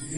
En 0.00 0.10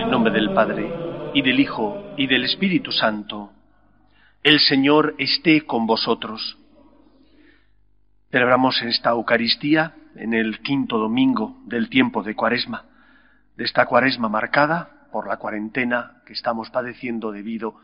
el 0.00 0.10
nombre 0.10 0.32
del 0.32 0.52
Padre, 0.52 0.92
y 1.32 1.42
del 1.42 1.60
Hijo, 1.60 2.12
y 2.16 2.26
del 2.26 2.42
Espíritu 2.42 2.90
Santo, 2.90 3.52
el 4.42 4.58
Señor 4.58 5.14
esté 5.18 5.64
con 5.64 5.86
vosotros. 5.86 6.58
Celebramos 8.32 8.82
esta 8.82 9.10
Eucaristía 9.10 9.94
en 10.16 10.34
el 10.34 10.60
quinto 10.60 10.98
domingo 10.98 11.56
del 11.66 11.88
tiempo 11.88 12.24
de 12.24 12.34
Cuaresma, 12.34 12.84
de 13.56 13.62
esta 13.62 13.86
Cuaresma 13.86 14.28
marcada 14.28 15.06
por 15.12 15.28
la 15.28 15.36
cuarentena 15.36 16.22
que 16.26 16.32
estamos 16.32 16.68
padeciendo 16.70 17.30
debido 17.30 17.76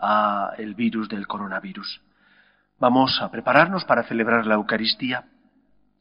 al 0.00 0.74
virus 0.74 1.08
del 1.08 1.28
coronavirus. 1.28 2.00
Vamos 2.78 3.20
a 3.22 3.30
prepararnos 3.30 3.84
para 3.84 4.02
celebrar 4.04 4.46
la 4.46 4.54
Eucaristía 4.54 5.24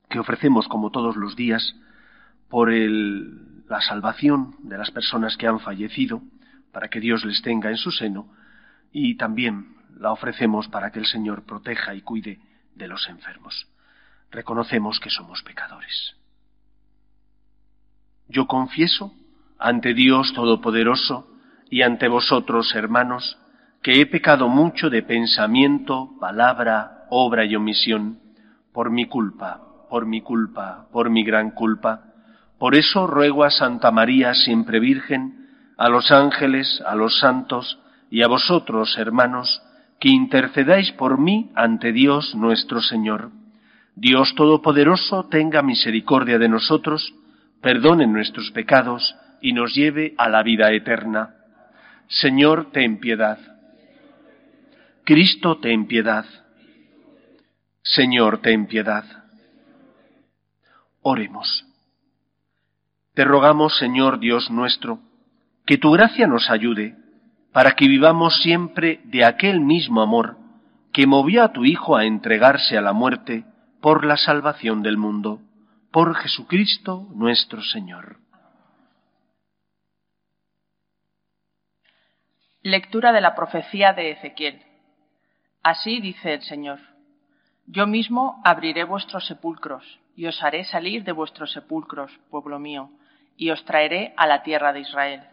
que 0.09 0.19
ofrecemos 0.19 0.67
como 0.67 0.91
todos 0.91 1.15
los 1.15 1.35
días 1.35 1.75
por 2.49 2.71
la 2.71 3.81
salvación 3.81 4.55
de 4.63 4.77
las 4.77 4.91
personas 4.91 5.37
que 5.37 5.47
han 5.47 5.59
fallecido, 5.59 6.21
para 6.71 6.87
que 6.87 6.99
Dios 6.99 7.23
les 7.25 7.41
tenga 7.41 7.69
en 7.69 7.77
su 7.77 7.91
seno, 7.91 8.27
y 8.91 9.15
también 9.15 9.75
la 9.97 10.11
ofrecemos 10.11 10.67
para 10.67 10.91
que 10.91 10.99
el 10.99 11.05
Señor 11.05 11.43
proteja 11.45 11.93
y 11.95 12.01
cuide 12.01 12.39
de 12.75 12.87
los 12.87 13.07
enfermos. 13.07 13.67
Reconocemos 14.31 14.99
que 14.99 15.09
somos 15.09 15.43
pecadores. 15.43 16.15
Yo 18.27 18.47
confieso 18.47 19.13
ante 19.59 19.93
Dios 19.93 20.33
Todopoderoso 20.33 21.27
y 21.69 21.83
ante 21.83 22.07
vosotros, 22.07 22.73
hermanos, 22.75 23.37
que 23.83 23.99
he 23.99 24.05
pecado 24.05 24.47
mucho 24.47 24.89
de 24.89 25.03
pensamiento, 25.03 26.11
palabra, 26.17 27.05
obra 27.09 27.43
y 27.43 27.55
omisión, 27.57 28.17
por 28.71 28.89
mi 28.89 29.07
culpa, 29.07 29.59
por 29.89 30.05
mi 30.05 30.21
culpa, 30.21 30.87
por 30.91 31.09
mi 31.09 31.25
gran 31.25 31.51
culpa. 31.51 32.05
Por 32.57 32.75
eso 32.75 33.05
ruego 33.07 33.43
a 33.43 33.51
Santa 33.51 33.91
María, 33.91 34.33
siempre 34.33 34.79
Virgen, 34.79 35.47
a 35.77 35.89
los 35.89 36.11
ángeles, 36.11 36.81
a 36.87 36.95
los 36.95 37.19
santos 37.19 37.77
y 38.09 38.23
a 38.23 38.27
vosotros, 38.27 38.97
hermanos, 38.97 39.61
que 39.99 40.07
intercedáis 40.07 40.93
por 40.93 41.19
mí 41.19 41.51
ante 41.53 41.91
Dios 41.91 42.35
nuestro 42.35 42.81
Señor. 42.81 43.31
Dios 43.95 44.33
Todopoderoso 44.35 45.25
tenga 45.25 45.61
misericordia 45.61 46.39
de 46.39 46.47
nosotros, 46.47 47.13
perdone 47.61 48.07
nuestros 48.07 48.49
pecados 48.51 49.13
y 49.41 49.51
nos 49.51 49.75
lleve 49.75 50.15
a 50.17 50.29
la 50.29 50.41
vida 50.41 50.71
eterna. 50.71 51.35
Señor, 52.07 52.71
ten 52.71 52.99
piedad. 52.99 53.52
Cristo, 55.05 55.57
ten 55.59 55.85
piedad. 55.87 56.25
Señor, 57.81 58.41
ten 58.41 58.67
piedad. 58.67 59.03
Oremos. 61.01 61.65
Te 63.13 63.25
rogamos, 63.25 63.77
Señor 63.77 64.19
Dios 64.19 64.49
nuestro, 64.49 64.99
que 65.65 65.77
tu 65.77 65.91
gracia 65.91 66.25
nos 66.25 66.49
ayude 66.49 66.95
para 67.51 67.73
que 67.73 67.87
vivamos 67.87 68.41
siempre 68.41 69.01
de 69.03 69.25
aquel 69.25 69.59
mismo 69.59 70.01
amor 70.01 70.37
que 70.93 71.07
movió 71.07 71.43
a 71.43 71.51
tu 71.51 71.65
Hijo 71.65 71.97
a 71.97 72.05
entregarse 72.05 72.77
a 72.77 72.81
la 72.81 72.93
muerte 72.93 73.45
por 73.81 74.05
la 74.05 74.15
salvación 74.15 74.83
del 74.83 74.97
mundo, 74.97 75.41
por 75.91 76.15
Jesucristo 76.15 77.07
nuestro 77.13 77.61
Señor. 77.61 78.17
Lectura 82.61 83.11
de 83.11 83.19
la 83.19 83.35
profecía 83.35 83.91
de 83.91 84.11
Ezequiel. 84.11 84.72
Así 85.63 86.01
dice 86.01 86.33
el 86.33 86.41
Señor. 86.41 86.79
Yo 87.67 87.87
mismo 87.87 88.41
abriré 88.43 88.83
vuestros 88.83 89.25
sepulcros, 89.25 89.99
y 90.13 90.25
os 90.25 90.43
haré 90.43 90.65
salir 90.65 91.05
de 91.05 91.13
vuestros 91.13 91.53
sepulcros, 91.53 92.11
pueblo 92.29 92.59
mío, 92.59 92.89
y 93.37 93.49
os 93.49 93.63
traeré 93.63 94.13
a 94.17 94.27
la 94.27 94.43
tierra 94.43 94.73
de 94.73 94.81
Israel. 94.81 95.23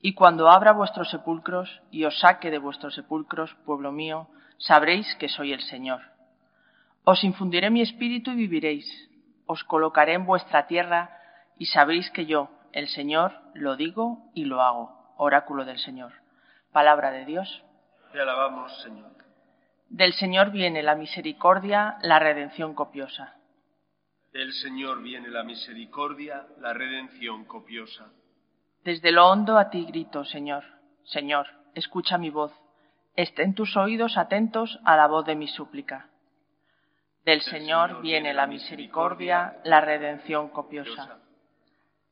Y 0.00 0.14
cuando 0.14 0.48
abra 0.48 0.72
vuestros 0.72 1.10
sepulcros, 1.10 1.82
y 1.90 2.04
os 2.04 2.20
saque 2.20 2.52
de 2.52 2.58
vuestros 2.58 2.94
sepulcros, 2.94 3.52
pueblo 3.66 3.90
mío, 3.90 4.28
sabréis 4.58 5.12
que 5.16 5.28
soy 5.28 5.52
el 5.52 5.62
Señor. 5.62 6.02
Os 7.02 7.24
infundiré 7.24 7.68
mi 7.70 7.82
espíritu 7.82 8.30
y 8.30 8.36
viviréis. 8.36 8.86
Os 9.46 9.64
colocaré 9.64 10.14
en 10.14 10.24
vuestra 10.24 10.68
tierra, 10.68 11.18
y 11.58 11.66
sabréis 11.66 12.10
que 12.12 12.26
yo, 12.26 12.48
el 12.72 12.86
Señor, 12.86 13.32
lo 13.54 13.74
digo 13.74 14.30
y 14.34 14.44
lo 14.44 14.62
hago. 14.62 15.14
Oráculo 15.16 15.64
del 15.64 15.78
Señor. 15.78 16.12
Palabra 16.70 17.10
de 17.10 17.24
Dios. 17.24 17.64
Te 18.12 18.20
alabamos, 18.20 18.80
Señor. 18.82 19.21
Del 19.92 20.14
Señor 20.14 20.52
viene 20.52 20.82
la 20.82 20.94
misericordia, 20.94 21.98
la 22.00 22.18
redención 22.18 22.74
copiosa. 22.74 23.36
Del 24.32 24.54
Señor 24.54 25.02
viene 25.02 25.28
la 25.28 25.42
misericordia, 25.42 26.46
la 26.62 26.72
redención 26.72 27.44
copiosa. 27.44 28.10
Desde 28.84 29.12
lo 29.12 29.28
hondo 29.28 29.58
a 29.58 29.68
ti 29.68 29.84
grito, 29.84 30.24
Señor. 30.24 30.64
Señor, 31.04 31.46
escucha 31.74 32.16
mi 32.16 32.30
voz. 32.30 32.54
Estén 33.16 33.54
tus 33.54 33.76
oídos 33.76 34.16
atentos 34.16 34.80
a 34.86 34.96
la 34.96 35.08
voz 35.08 35.26
de 35.26 35.34
mi 35.34 35.46
súplica. 35.46 36.08
Del 37.26 37.42
Señor 37.42 38.00
viene 38.00 38.32
la 38.32 38.46
misericordia, 38.46 39.58
la 39.62 39.82
redención 39.82 40.48
copiosa. 40.48 41.18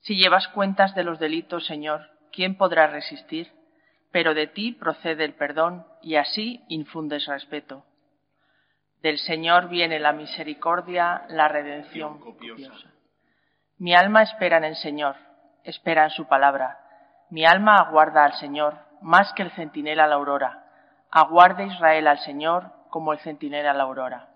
Si 0.00 0.16
llevas 0.16 0.48
cuentas 0.48 0.94
de 0.94 1.04
los 1.04 1.18
delitos, 1.18 1.64
Señor, 1.64 2.10
¿quién 2.30 2.58
podrá 2.58 2.88
resistir? 2.88 3.50
Pero 4.12 4.34
de 4.34 4.46
ti 4.48 4.72
procede 4.72 5.24
el 5.24 5.34
perdón 5.34 5.86
y 6.02 6.16
así 6.16 6.64
infundes 6.68 7.26
respeto. 7.26 7.84
Del 9.02 9.18
Señor 9.18 9.68
viene 9.68 9.98
la 9.98 10.12
misericordia, 10.12 11.22
la 11.28 11.48
redención 11.48 12.18
copiosa. 12.18 12.72
Mi 13.78 13.94
alma 13.94 14.22
espera 14.22 14.58
en 14.58 14.64
el 14.64 14.76
Señor, 14.76 15.16
espera 15.64 16.04
en 16.04 16.10
su 16.10 16.26
palabra. 16.26 16.78
Mi 17.30 17.46
alma 17.46 17.76
aguarda 17.76 18.24
al 18.24 18.34
Señor 18.34 18.76
más 19.00 19.32
que 19.32 19.42
el 19.42 19.50
centinela 19.52 20.04
a 20.04 20.08
la 20.08 20.16
aurora. 20.16 20.66
Aguarde 21.10 21.66
Israel 21.66 22.06
al 22.08 22.18
Señor 22.18 22.72
como 22.90 23.12
el 23.12 23.20
centinela 23.20 23.70
a 23.70 23.74
la 23.74 23.84
aurora. 23.84 24.28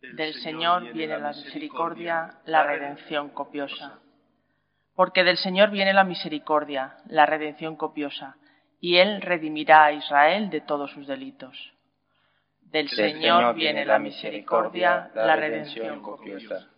Del 0.00 0.34
Señor 0.34 0.92
viene 0.92 1.18
la 1.18 1.30
misericordia, 1.30 2.34
la 2.44 2.62
redención 2.62 3.30
copiosa. 3.30 3.98
Porque 4.94 5.24
del 5.24 5.38
Señor 5.38 5.70
viene 5.70 5.92
la 5.92 6.04
misericordia, 6.04 6.98
la 7.06 7.26
redención 7.26 7.74
copiosa 7.74 8.36
y 8.80 8.96
él 8.96 9.20
redimirá 9.20 9.86
a 9.86 9.92
Israel 9.92 10.50
de 10.50 10.60
todos 10.60 10.90
sus 10.92 11.06
delitos. 11.06 11.72
Del, 12.62 12.88
Señor, 12.90 13.54
viene 13.54 13.84
la 13.84 13.98
misericordia, 13.98 15.10
la 15.14 15.36
redención 15.36 16.02
copiosa. 16.02 16.68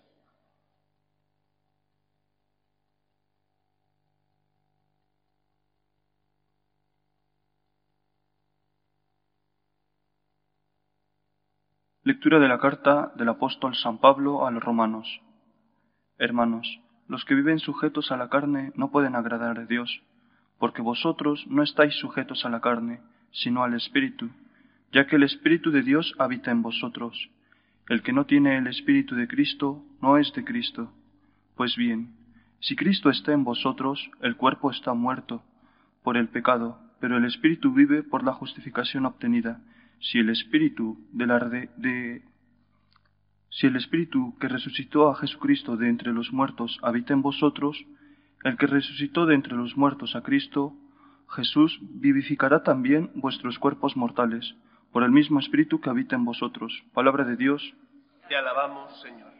Lectura 12.02 12.38
de 12.38 12.48
la 12.48 12.58
carta 12.58 13.12
del 13.16 13.28
apóstol 13.28 13.74
San 13.74 13.98
Pablo 13.98 14.46
a 14.46 14.50
los 14.50 14.62
romanos. 14.62 15.20
Hermanos, 16.18 16.80
los 17.08 17.24
que 17.24 17.34
viven 17.34 17.58
sujetos 17.58 18.10
a 18.10 18.16
la 18.16 18.28
carne 18.28 18.72
no 18.74 18.90
pueden 18.90 19.16
agradar 19.16 19.58
a 19.58 19.66
Dios 19.66 20.02
porque 20.60 20.82
vosotros 20.82 21.46
no 21.48 21.62
estáis 21.62 21.94
sujetos 21.94 22.44
a 22.44 22.50
la 22.50 22.60
carne, 22.60 23.00
sino 23.32 23.64
al 23.64 23.72
Espíritu, 23.72 24.28
ya 24.92 25.06
que 25.06 25.16
el 25.16 25.22
Espíritu 25.22 25.70
de 25.70 25.82
Dios 25.82 26.14
habita 26.18 26.50
en 26.50 26.60
vosotros. 26.60 27.30
El 27.88 28.02
que 28.02 28.12
no 28.12 28.26
tiene 28.26 28.58
el 28.58 28.66
Espíritu 28.66 29.16
de 29.16 29.26
Cristo 29.26 29.82
no 30.02 30.18
es 30.18 30.32
de 30.34 30.44
Cristo. 30.44 30.92
Pues 31.56 31.76
bien, 31.76 32.12
si 32.60 32.76
Cristo 32.76 33.08
está 33.08 33.32
en 33.32 33.42
vosotros, 33.42 34.10
el 34.20 34.36
cuerpo 34.36 34.70
está 34.70 34.92
muerto 34.92 35.42
por 36.02 36.18
el 36.18 36.28
pecado, 36.28 36.78
pero 37.00 37.16
el 37.16 37.24
Espíritu 37.24 37.72
vive 37.72 38.02
por 38.02 38.22
la 38.22 38.34
justificación 38.34 39.06
obtenida. 39.06 39.62
Si 39.98 40.18
el 40.18 40.28
Espíritu 40.28 40.98
de 41.12 41.26
la 41.26 41.38
de, 41.38 42.22
si 43.48 43.66
el 43.66 43.76
Espíritu 43.76 44.36
que 44.38 44.48
resucitó 44.48 45.08
a 45.08 45.14
Jesucristo 45.14 45.78
de 45.78 45.88
entre 45.88 46.12
los 46.12 46.34
muertos 46.34 46.78
habita 46.82 47.14
en 47.14 47.22
vosotros, 47.22 47.82
el 48.44 48.56
que 48.56 48.66
resucitó 48.66 49.26
de 49.26 49.34
entre 49.34 49.54
los 49.54 49.76
muertos 49.76 50.16
a 50.16 50.22
Cristo, 50.22 50.72
Jesús, 51.28 51.78
vivificará 51.82 52.62
también 52.62 53.10
vuestros 53.14 53.58
cuerpos 53.58 53.96
mortales, 53.96 54.54
por 54.92 55.04
el 55.04 55.10
mismo 55.10 55.38
Espíritu 55.38 55.80
que 55.80 55.90
habita 55.90 56.16
en 56.16 56.24
vosotros. 56.24 56.82
Palabra 56.92 57.24
de 57.24 57.36
Dios. 57.36 57.74
Te 58.28 58.36
alabamos, 58.36 59.00
Señor. 59.00 59.30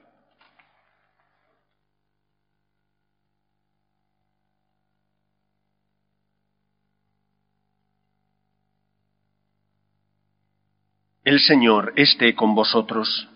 El 11.25 11.39
Señor 11.41 11.93
esté 11.97 12.35
con 12.35 12.55
vosotros. 12.55 13.29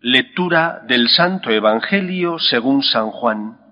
Lectura 0.00 0.82
del 0.86 1.08
Santo 1.08 1.50
Evangelio 1.50 2.38
según 2.38 2.82
San 2.82 3.10
Juan. 3.10 3.63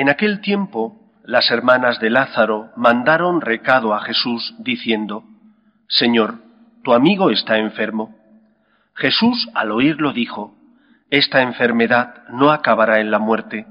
En 0.00 0.08
aquel 0.08 0.40
tiempo, 0.40 0.98
las 1.24 1.50
hermanas 1.50 2.00
de 2.00 2.08
Lázaro 2.08 2.70
mandaron 2.74 3.42
recado 3.42 3.92
a 3.92 4.00
Jesús 4.00 4.54
diciendo, 4.58 5.24
Señor, 5.88 6.36
tu 6.82 6.94
amigo 6.94 7.28
está 7.28 7.58
enfermo. 7.58 8.16
Jesús 8.94 9.50
al 9.52 9.70
oírlo 9.70 10.14
dijo, 10.14 10.54
Esta 11.10 11.42
enfermedad 11.42 12.26
no 12.30 12.50
acabará 12.50 13.00
en 13.00 13.10
la 13.10 13.18
muerte, 13.18 13.66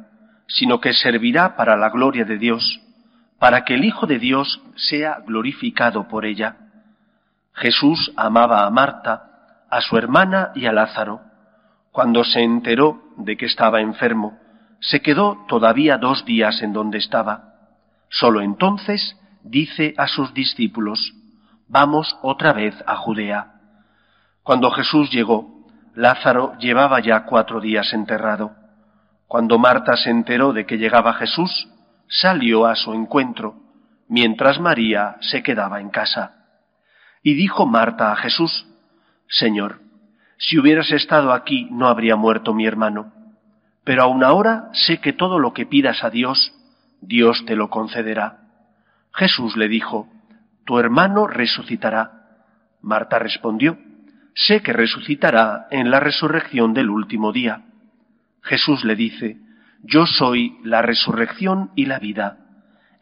sino 0.46 0.80
que 0.80 0.94
servirá 0.94 1.56
para 1.56 1.76
la 1.76 1.90
gloria 1.90 2.26
de 2.26 2.38
Dios, 2.38 2.80
para 3.40 3.66
que 3.66 3.74
el 3.74 3.84
Hijo 3.84 4.06
de 4.06 4.20
Dios 4.20 4.62
sea 4.76 5.24
glorificado 5.26 6.08
por 6.08 6.28
ella. 6.28 6.58
Jesús 7.54 8.14
amaba 8.16 8.68
a 8.68 8.70
Marta, 8.70 9.66
a 9.68 9.82
su 9.82 9.98
hermana 9.98 10.52
y 10.54 10.68
a 10.68 10.74
Lázaro. 10.74 11.22
Cuando 11.92 12.24
se 12.24 12.42
enteró 12.42 13.02
de 13.18 13.36
que 13.36 13.48
estaba 13.48 13.82
enfermo, 13.82 14.38
se 14.82 15.02
quedó 15.02 15.46
todavía 15.48 15.98
dos 15.98 16.26
días 16.26 16.62
en 16.62 16.74
donde 16.74 16.98
estaba. 16.98 17.54
Solo 18.10 18.42
entonces 18.42 19.18
dice 19.44 19.94
a 19.98 20.08
sus 20.08 20.34
discípulos, 20.34 21.14
Vamos 21.68 22.18
otra 22.24 22.52
vez 22.52 22.76
a 22.88 22.96
Judea. 22.96 23.54
Cuando 24.42 24.72
Jesús 24.72 25.12
llegó, 25.12 25.68
Lázaro 25.94 26.58
llevaba 26.58 27.00
ya 27.00 27.26
cuatro 27.26 27.62
días 27.62 27.94
enterrado. 27.94 28.56
Cuando 29.28 29.60
Marta 29.60 29.96
se 29.96 30.10
enteró 30.10 30.52
de 30.52 30.66
que 30.66 30.80
llegaba 30.80 31.14
Jesús, 31.14 31.68
salió 32.08 32.66
a 32.66 32.76
su 32.76 32.94
encuentro, 32.94 33.56
mientras 34.08 34.60
María 34.60 35.18
se 35.22 35.44
quedaba 35.44 35.80
en 35.80 35.90
casa. 35.90 36.34
Y 37.22 37.36
dijo 37.36 37.68
Marta 37.68 38.12
a 38.12 38.16
Jesús, 38.16 38.66
Señor, 39.28 39.82
si 40.40 40.58
hubieras 40.58 40.90
estado 40.92 41.32
aquí 41.34 41.68
no 41.70 41.88
habría 41.88 42.16
muerto 42.16 42.54
mi 42.56 42.66
hermano, 42.66 43.14
pero 43.84 44.04
aun 44.04 44.24
ahora 44.24 44.70
sé 44.74 45.00
que 45.00 45.14
todo 45.14 45.40
lo 45.40 45.54
que 45.54 45.66
pidas 45.66 46.04
a 46.04 46.10
Dios, 46.10 46.54
Dios 47.02 47.44
te 47.46 47.56
lo 47.56 47.70
concederá. 47.70 48.40
Jesús 49.14 49.56
le 49.58 49.68
dijo, 49.68 50.08
Tu 50.66 50.80
hermano 50.80 51.28
resucitará. 51.28 52.12
Marta 52.82 53.20
respondió, 53.20 53.78
Sé 54.36 54.62
que 54.62 54.74
resucitará 54.74 55.68
en 55.72 55.92
la 55.92 56.00
resurrección 56.00 56.74
del 56.74 56.90
último 56.90 57.32
día. 57.32 57.64
Jesús 58.42 58.84
le 58.86 58.96
dice, 58.96 59.38
Yo 59.84 60.06
soy 60.06 60.58
la 60.64 60.82
resurrección 60.82 61.72
y 61.76 61.86
la 61.86 62.00
vida. 62.00 62.38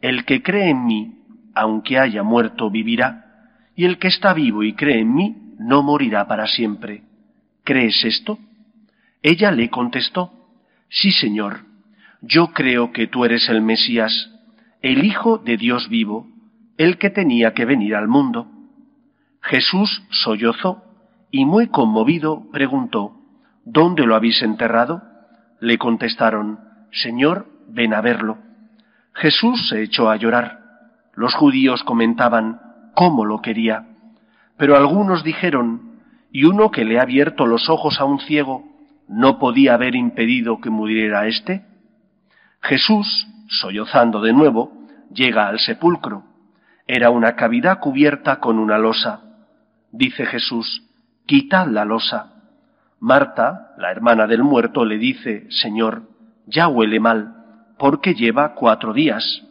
El 0.00 0.24
que 0.24 0.42
cree 0.42 0.70
en 0.70 0.86
mí, 0.86 1.22
aunque 1.54 1.98
haya 1.98 2.22
muerto, 2.22 2.70
vivirá, 2.70 3.24
y 3.74 3.84
el 3.84 3.98
que 3.98 4.08
está 4.08 4.32
vivo 4.32 4.62
y 4.62 4.74
cree 4.74 5.00
en 5.00 5.14
mí, 5.14 5.54
no 5.58 5.82
morirá 5.82 6.26
para 6.26 6.46
siempre. 6.46 7.02
¿Crees 7.64 8.04
esto? 8.04 8.38
Ella 9.22 9.50
le 9.50 9.68
contestó, 9.68 10.32
Sí, 10.88 11.12
Señor, 11.12 11.60
yo 12.22 12.48
creo 12.48 12.92
que 12.92 13.06
tú 13.06 13.24
eres 13.24 13.48
el 13.48 13.60
Mesías, 13.62 14.30
el 14.80 15.04
Hijo 15.04 15.38
de 15.38 15.56
Dios 15.56 15.88
vivo, 15.88 16.26
el 16.76 16.98
que 16.98 17.10
tenía 17.10 17.52
que 17.52 17.64
venir 17.64 17.94
al 17.94 18.08
mundo. 18.08 18.48
Jesús 19.42 20.02
sollozó 20.10 20.82
y 21.30 21.44
muy 21.44 21.68
conmovido 21.68 22.50
preguntó, 22.52 23.14
¿Dónde 23.64 24.06
lo 24.06 24.14
habéis 24.14 24.42
enterrado? 24.42 25.02
Le 25.60 25.76
contestaron, 25.76 26.58
Señor, 26.90 27.46
ven 27.68 27.92
a 27.92 28.00
verlo. 28.00 28.38
Jesús 29.12 29.68
se 29.68 29.82
echó 29.82 30.08
a 30.08 30.16
llorar. 30.16 30.60
Los 31.14 31.34
judíos 31.34 31.82
comentaban 31.84 32.60
cómo 32.94 33.26
lo 33.26 33.42
quería. 33.42 33.86
Pero 34.56 34.76
algunos 34.76 35.22
dijeron, 35.22 36.00
¿y 36.32 36.44
uno 36.44 36.70
que 36.70 36.84
le 36.84 36.98
ha 36.98 37.02
abierto 37.02 37.46
los 37.46 37.68
ojos 37.68 38.00
a 38.00 38.04
un 38.04 38.20
ciego 38.20 38.64
no 39.08 39.38
podía 39.38 39.74
haber 39.74 39.94
impedido 39.94 40.60
que 40.60 40.70
muriera 40.70 41.26
éste? 41.26 41.64
Jesús, 42.60 43.26
sollozando 43.48 44.20
de 44.20 44.32
nuevo, 44.32 44.72
llega 45.12 45.48
al 45.48 45.58
sepulcro. 45.58 46.24
Era 46.86 47.10
una 47.10 47.34
cavidad 47.36 47.80
cubierta 47.80 48.40
con 48.40 48.58
una 48.58 48.78
losa. 48.78 49.22
Dice 49.92 50.26
Jesús, 50.26 50.82
quitad 51.26 51.66
la 51.68 51.84
losa. 51.84 52.34
Marta, 53.00 53.74
la 53.78 53.90
hermana 53.90 54.26
del 54.26 54.42
muerto, 54.42 54.84
le 54.84 54.98
dice, 54.98 55.46
Señor, 55.50 56.02
ya 56.46 56.68
huele 56.68 57.00
mal, 57.00 57.34
porque 57.78 58.14
lleva 58.14 58.54
cuatro 58.54 58.92
días. 58.92 59.42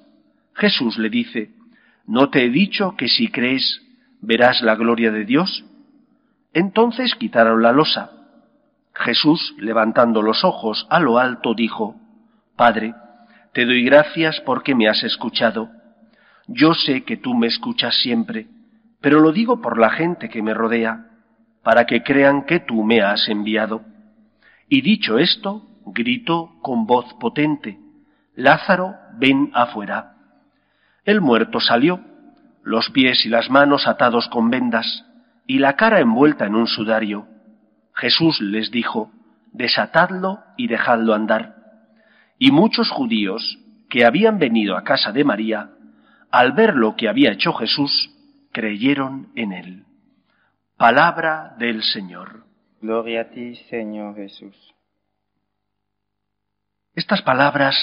Jesús 0.53 0.97
le 0.97 1.09
dice, 1.09 1.51
¿no 2.05 2.29
te 2.29 2.43
he 2.43 2.49
dicho 2.49 2.95
que 2.97 3.07
si 3.07 3.29
crees 3.29 3.81
verás 4.21 4.61
la 4.61 4.75
gloria 4.75 5.11
de 5.11 5.25
Dios? 5.25 5.63
Entonces 6.53 7.15
quitaron 7.15 7.61
la 7.61 7.71
losa. 7.71 8.16
Jesús, 8.97 9.55
levantando 9.57 10.21
los 10.21 10.43
ojos 10.43 10.87
a 10.89 10.99
lo 10.99 11.19
alto, 11.19 11.53
dijo, 11.53 11.95
Padre, 12.55 12.93
te 13.53 13.65
doy 13.65 13.83
gracias 13.83 14.41
porque 14.41 14.75
me 14.75 14.89
has 14.89 15.03
escuchado. 15.03 15.69
Yo 16.47 16.73
sé 16.73 17.03
que 17.03 17.17
tú 17.17 17.33
me 17.33 17.47
escuchas 17.47 17.95
siempre, 18.01 18.47
pero 19.01 19.19
lo 19.19 19.31
digo 19.31 19.61
por 19.61 19.77
la 19.77 19.91
gente 19.91 20.29
que 20.29 20.41
me 20.41 20.53
rodea 20.53 21.07
para 21.67 21.85
que 21.85 22.01
crean 22.01 22.45
que 22.45 22.61
tú 22.61 22.83
me 22.83 23.01
has 23.01 23.27
enviado. 23.27 23.81
Y 24.69 24.79
dicho 24.79 25.17
esto, 25.17 25.63
gritó 25.85 26.51
con 26.61 26.85
voz 26.85 27.13
potente, 27.19 27.77
Lázaro, 28.35 28.95
ven 29.19 29.51
afuera. 29.53 30.13
El 31.03 31.19
muerto 31.19 31.59
salió, 31.59 31.99
los 32.63 32.89
pies 32.91 33.25
y 33.25 33.29
las 33.29 33.49
manos 33.49 33.85
atados 33.85 34.29
con 34.29 34.49
vendas, 34.49 35.05
y 35.45 35.59
la 35.59 35.75
cara 35.75 35.99
envuelta 35.99 36.45
en 36.45 36.55
un 36.55 36.67
sudario. 36.67 37.27
Jesús 37.97 38.39
les 38.41 38.69
dijo, 38.69 39.11
desatadlo 39.53 40.43
y 40.55 40.67
dejadlo 40.67 41.15
andar. 41.15 41.55
Y 42.37 42.51
muchos 42.51 42.91
judíos 42.91 43.57
que 43.89 44.05
habían 44.05 44.37
venido 44.37 44.77
a 44.77 44.83
casa 44.83 45.11
de 45.11 45.23
María, 45.23 45.71
al 46.29 46.51
ver 46.51 46.75
lo 46.75 46.95
que 46.95 47.09
había 47.09 47.31
hecho 47.31 47.53
Jesús, 47.53 48.11
creyeron 48.51 49.29
en 49.35 49.51
él. 49.51 49.83
Palabra 50.77 51.55
del 51.57 51.81
Señor. 51.81 52.45
Gloria 52.81 53.21
a 53.21 53.29
ti, 53.29 53.55
Señor 53.69 54.15
Jesús. 54.15 54.55
Estas 56.93 57.23
palabras 57.23 57.75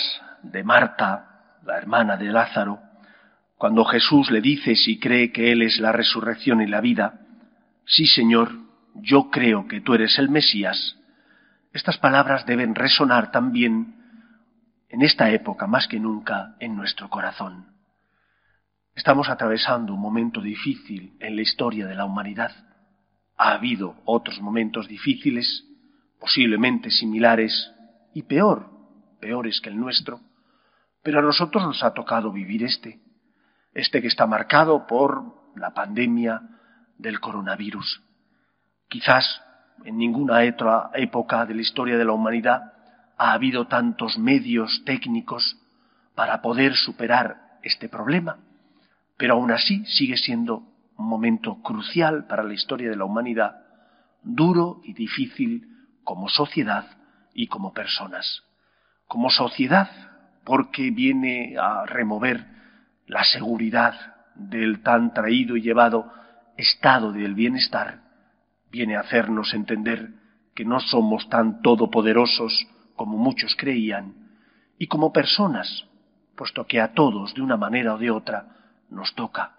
de 0.44 0.62
Marta, 0.62 1.58
la 1.64 1.76
hermana 1.76 2.17
de 2.17 2.26
Lázaro, 2.26 2.78
cuando 3.56 3.84
Jesús 3.84 4.31
le 4.31 4.40
dice 4.40 4.76
si 4.76 5.00
cree 5.00 5.32
que 5.32 5.50
Él 5.50 5.62
es 5.62 5.81
la 5.81 5.90
resurrección 5.90 6.60
y 6.60 6.67
la 6.67 6.81
vida, 6.81 7.20
sí, 7.84 8.06
Señor, 8.06 8.50
yo 8.94 9.31
creo 9.31 9.67
que 9.67 9.81
tú 9.81 9.94
eres 9.94 10.19
el 10.19 10.29
Mesías, 10.29 10.96
estas 11.73 11.99
palabras 11.99 12.46
deben 12.46 12.75
resonar 12.75 13.31
también 13.31 13.96
en 14.88 15.02
esta 15.02 15.31
época 15.31 15.67
más 15.67 15.88
que 15.88 15.99
nunca 15.99 16.55
en 16.61 16.76
nuestro 16.76 17.08
corazón. 17.11 17.67
Estamos 18.94 19.29
atravesando 19.29 19.93
un 19.93 20.00
momento 20.00 20.41
difícil 20.41 21.17
en 21.19 21.34
la 21.34 21.43
historia 21.43 21.86
de 21.86 21.96
la 21.96 22.05
humanidad 22.05 22.53
ha 23.36 23.53
habido 23.53 23.96
otros 24.05 24.41
momentos 24.41 24.89
difíciles, 24.89 25.65
posiblemente 26.20 26.91
similares 26.91 27.72
y 28.13 28.22
peor, 28.22 28.70
peores 29.20 29.60
que 29.60 29.70
el 29.70 29.79
nuestro, 29.79 30.20
pero 31.03 31.19
a 31.19 31.22
nosotros 31.22 31.63
nos 31.63 31.82
ha 31.82 31.93
tocado 31.93 32.32
vivir 32.32 32.63
este, 32.63 33.01
este 33.74 34.01
que 34.01 34.08
está 34.08 34.27
marcado 34.27 34.86
por 34.86 35.53
la 35.56 35.74
pandemia 35.74 36.41
del 36.96 37.20
coronavirus. 37.20 38.03
Quizás 38.88 39.43
en 39.84 39.98
ninguna 39.98 40.38
otra 40.48 40.91
época 40.94 41.46
de 41.46 41.55
la 41.55 41.62
historia 41.62 41.98
de 41.98 42.05
la 42.05 42.12
humanidad 42.12 42.72
ha 43.17 43.32
habido 43.32 43.67
tantos 43.67 44.19
medios 44.19 44.82
técnicos 44.84 45.56
para 46.14 46.41
poder 46.43 46.74
superar 46.74 47.58
este 47.62 47.88
problema, 47.88 48.38
pero 49.17 49.34
aún 49.34 49.50
así 49.50 49.84
sigue 49.86 50.17
siendo 50.17 50.62
un 50.96 51.08
momento 51.08 51.60
crucial 51.62 52.26
para 52.26 52.43
la 52.43 52.55
historia 52.55 52.88
de 52.91 52.96
la 52.96 53.05
humanidad, 53.05 53.62
duro 54.22 54.81
y 54.84 54.93
difícil 54.94 55.69
como 56.05 56.29
sociedad 56.29 56.86
y 57.34 57.48
como 57.48 57.72
personas. 57.72 58.43
Como 59.06 59.31
sociedad, 59.31 59.91
porque 60.44 60.91
viene 60.91 61.56
a 61.58 61.84
remover 61.86 62.46
la 63.06 63.24
seguridad 63.24 63.94
del 64.34 64.82
tan 64.82 65.12
traído 65.12 65.56
y 65.56 65.62
llevado 65.62 66.12
estado 66.56 67.12
del 67.12 67.34
bienestar, 67.34 68.04
viene 68.74 68.96
a 68.96 69.00
hacernos 69.00 69.54
entender 69.54 70.10
que 70.52 70.64
no 70.64 70.81
somos 70.81 71.28
tan 71.28 71.62
todopoderosos 71.62 72.66
como 72.96 73.16
muchos 73.16 73.54
creían, 73.54 74.14
y 74.78 74.88
como 74.88 75.12
personas, 75.12 75.86
puesto 76.34 76.66
que 76.66 76.81
a 76.81 76.93
todos, 76.93 77.34
de 77.34 77.43
una 77.43 77.56
manera 77.56 77.94
o 77.94 77.98
de 77.98 78.10
otra, 78.10 78.48
nos 78.90 79.14
toca 79.14 79.54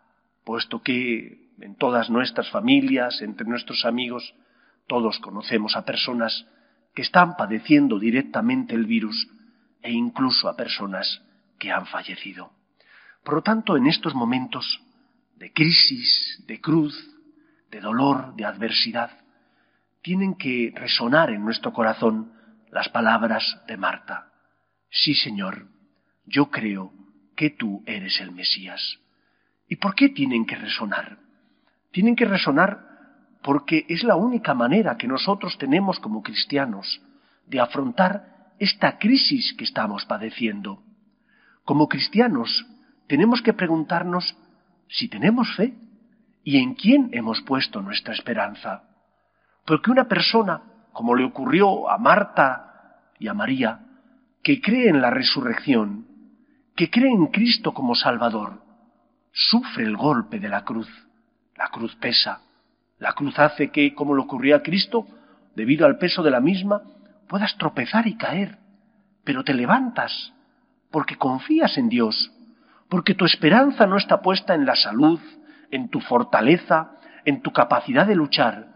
puesto 0.46 0.82
que 0.82 1.50
en 1.60 1.76
todas 1.76 2.10
nuestras 2.10 2.50
familias, 2.52 3.22
entre 3.22 3.48
nuestros 3.48 3.84
amigos, 3.84 4.34
todos 4.88 5.20
conocemos 5.20 5.76
a 5.76 5.84
personas 5.84 6.46
que 6.94 7.02
están 7.02 7.36
padeciendo 7.36 7.98
directamente 7.98 8.76
el 8.76 8.86
virus 8.86 9.28
e 9.82 9.92
incluso 9.92 10.48
a 10.48 10.56
personas 10.56 11.22
que 11.58 11.72
han 11.72 11.88
fallecido. 11.88 12.52
Por 13.24 13.36
lo 13.36 13.42
tanto, 13.42 13.76
en 13.76 13.88
estos 13.88 14.14
momentos 14.14 14.82
de 15.38 15.52
crisis, 15.52 16.44
de 16.48 16.62
cruz, 16.62 16.96
de 17.76 17.82
dolor, 17.82 18.34
de 18.38 18.46
adversidad, 18.46 19.12
tienen 20.02 20.36
que 20.36 20.72
resonar 20.74 21.30
en 21.30 21.44
nuestro 21.44 21.74
corazón 21.74 22.32
las 22.72 22.88
palabras 22.88 23.44
de 23.68 23.76
Marta. 23.76 24.32
Sí, 24.90 25.14
Señor, 25.14 25.68
yo 26.26 26.50
creo 26.50 26.94
que 27.36 27.50
tú 27.50 27.84
eres 27.86 28.22
el 28.22 28.32
Mesías. 28.32 29.00
¿Y 29.68 29.76
por 29.76 29.94
qué 29.94 30.08
tienen 30.08 30.46
que 30.46 30.56
resonar? 30.56 31.18
Tienen 31.92 32.16
que 32.16 32.24
resonar 32.24 32.80
porque 33.44 33.86
es 33.90 34.06
la 34.06 34.16
única 34.16 34.54
manera 34.54 34.96
que 34.96 35.10
nosotros 35.10 35.58
tenemos 35.58 36.00
como 36.00 36.24
cristianos 36.24 37.02
de 37.46 37.60
afrontar 37.60 38.54
esta 38.58 38.98
crisis 39.00 39.54
que 39.58 39.66
estamos 39.66 40.06
padeciendo. 40.06 40.82
Como 41.66 41.90
cristianos 41.90 42.66
tenemos 43.08 43.42
que 43.42 43.52
preguntarnos 43.52 44.34
si 44.88 45.10
tenemos 45.10 45.54
fe 45.58 45.74
y 46.46 46.60
en 46.60 46.76
quién 46.76 47.10
hemos 47.12 47.42
puesto 47.42 47.82
nuestra 47.82 48.14
esperanza. 48.14 48.84
Porque 49.66 49.90
una 49.90 50.08
persona, 50.08 50.62
como 50.94 51.16
le 51.16 51.26
ocurrió 51.26 51.90
a 51.90 51.98
Marta 51.98 53.02
y 53.18 53.28
a 53.28 53.34
María, 53.34 53.80
que 54.44 54.62
cree 54.62 54.88
en 54.88 55.02
la 55.02 55.10
resurrección, 55.10 56.06
que 56.76 56.92
cree 56.92 57.12
en 57.12 57.28
Cristo 57.28 57.74
como 57.74 57.96
Salvador, 57.96 58.62
sufre 59.32 59.86
el 59.86 59.98
golpe 59.98 60.40
de 60.40 60.48
la 60.48 60.64
cruz. 60.64 60.88
La 61.56 61.70
cruz 61.70 61.96
pesa. 61.96 62.42
La 63.00 63.14
cruz 63.14 63.40
hace 63.40 63.72
que, 63.72 63.96
como 63.96 64.14
le 64.14 64.22
ocurrió 64.22 64.56
a 64.56 64.62
Cristo, 64.62 65.08
debido 65.56 65.88
al 65.88 65.98
peso 65.98 66.22
de 66.22 66.30
la 66.30 66.42
misma, 66.42 66.84
puedas 67.28 67.58
tropezar 67.58 68.06
y 68.06 68.18
caer. 68.18 68.60
Pero 69.24 69.44
te 69.44 69.56
levantas, 69.56 70.32
porque 70.92 71.18
confías 71.18 71.76
en 71.80 71.90
Dios, 71.90 72.32
porque 72.88 73.16
tu 73.16 73.26
esperanza 73.26 73.88
no 73.88 73.98
está 73.98 74.22
puesta 74.22 74.54
en 74.54 74.68
la 74.68 74.76
salud, 74.76 75.20
en 75.76 75.90
tu 75.90 76.00
fortaleza, 76.00 76.92
en 77.26 77.42
tu 77.42 77.52
capacidad 77.52 78.08
de 78.08 78.16
luchar, 78.16 78.68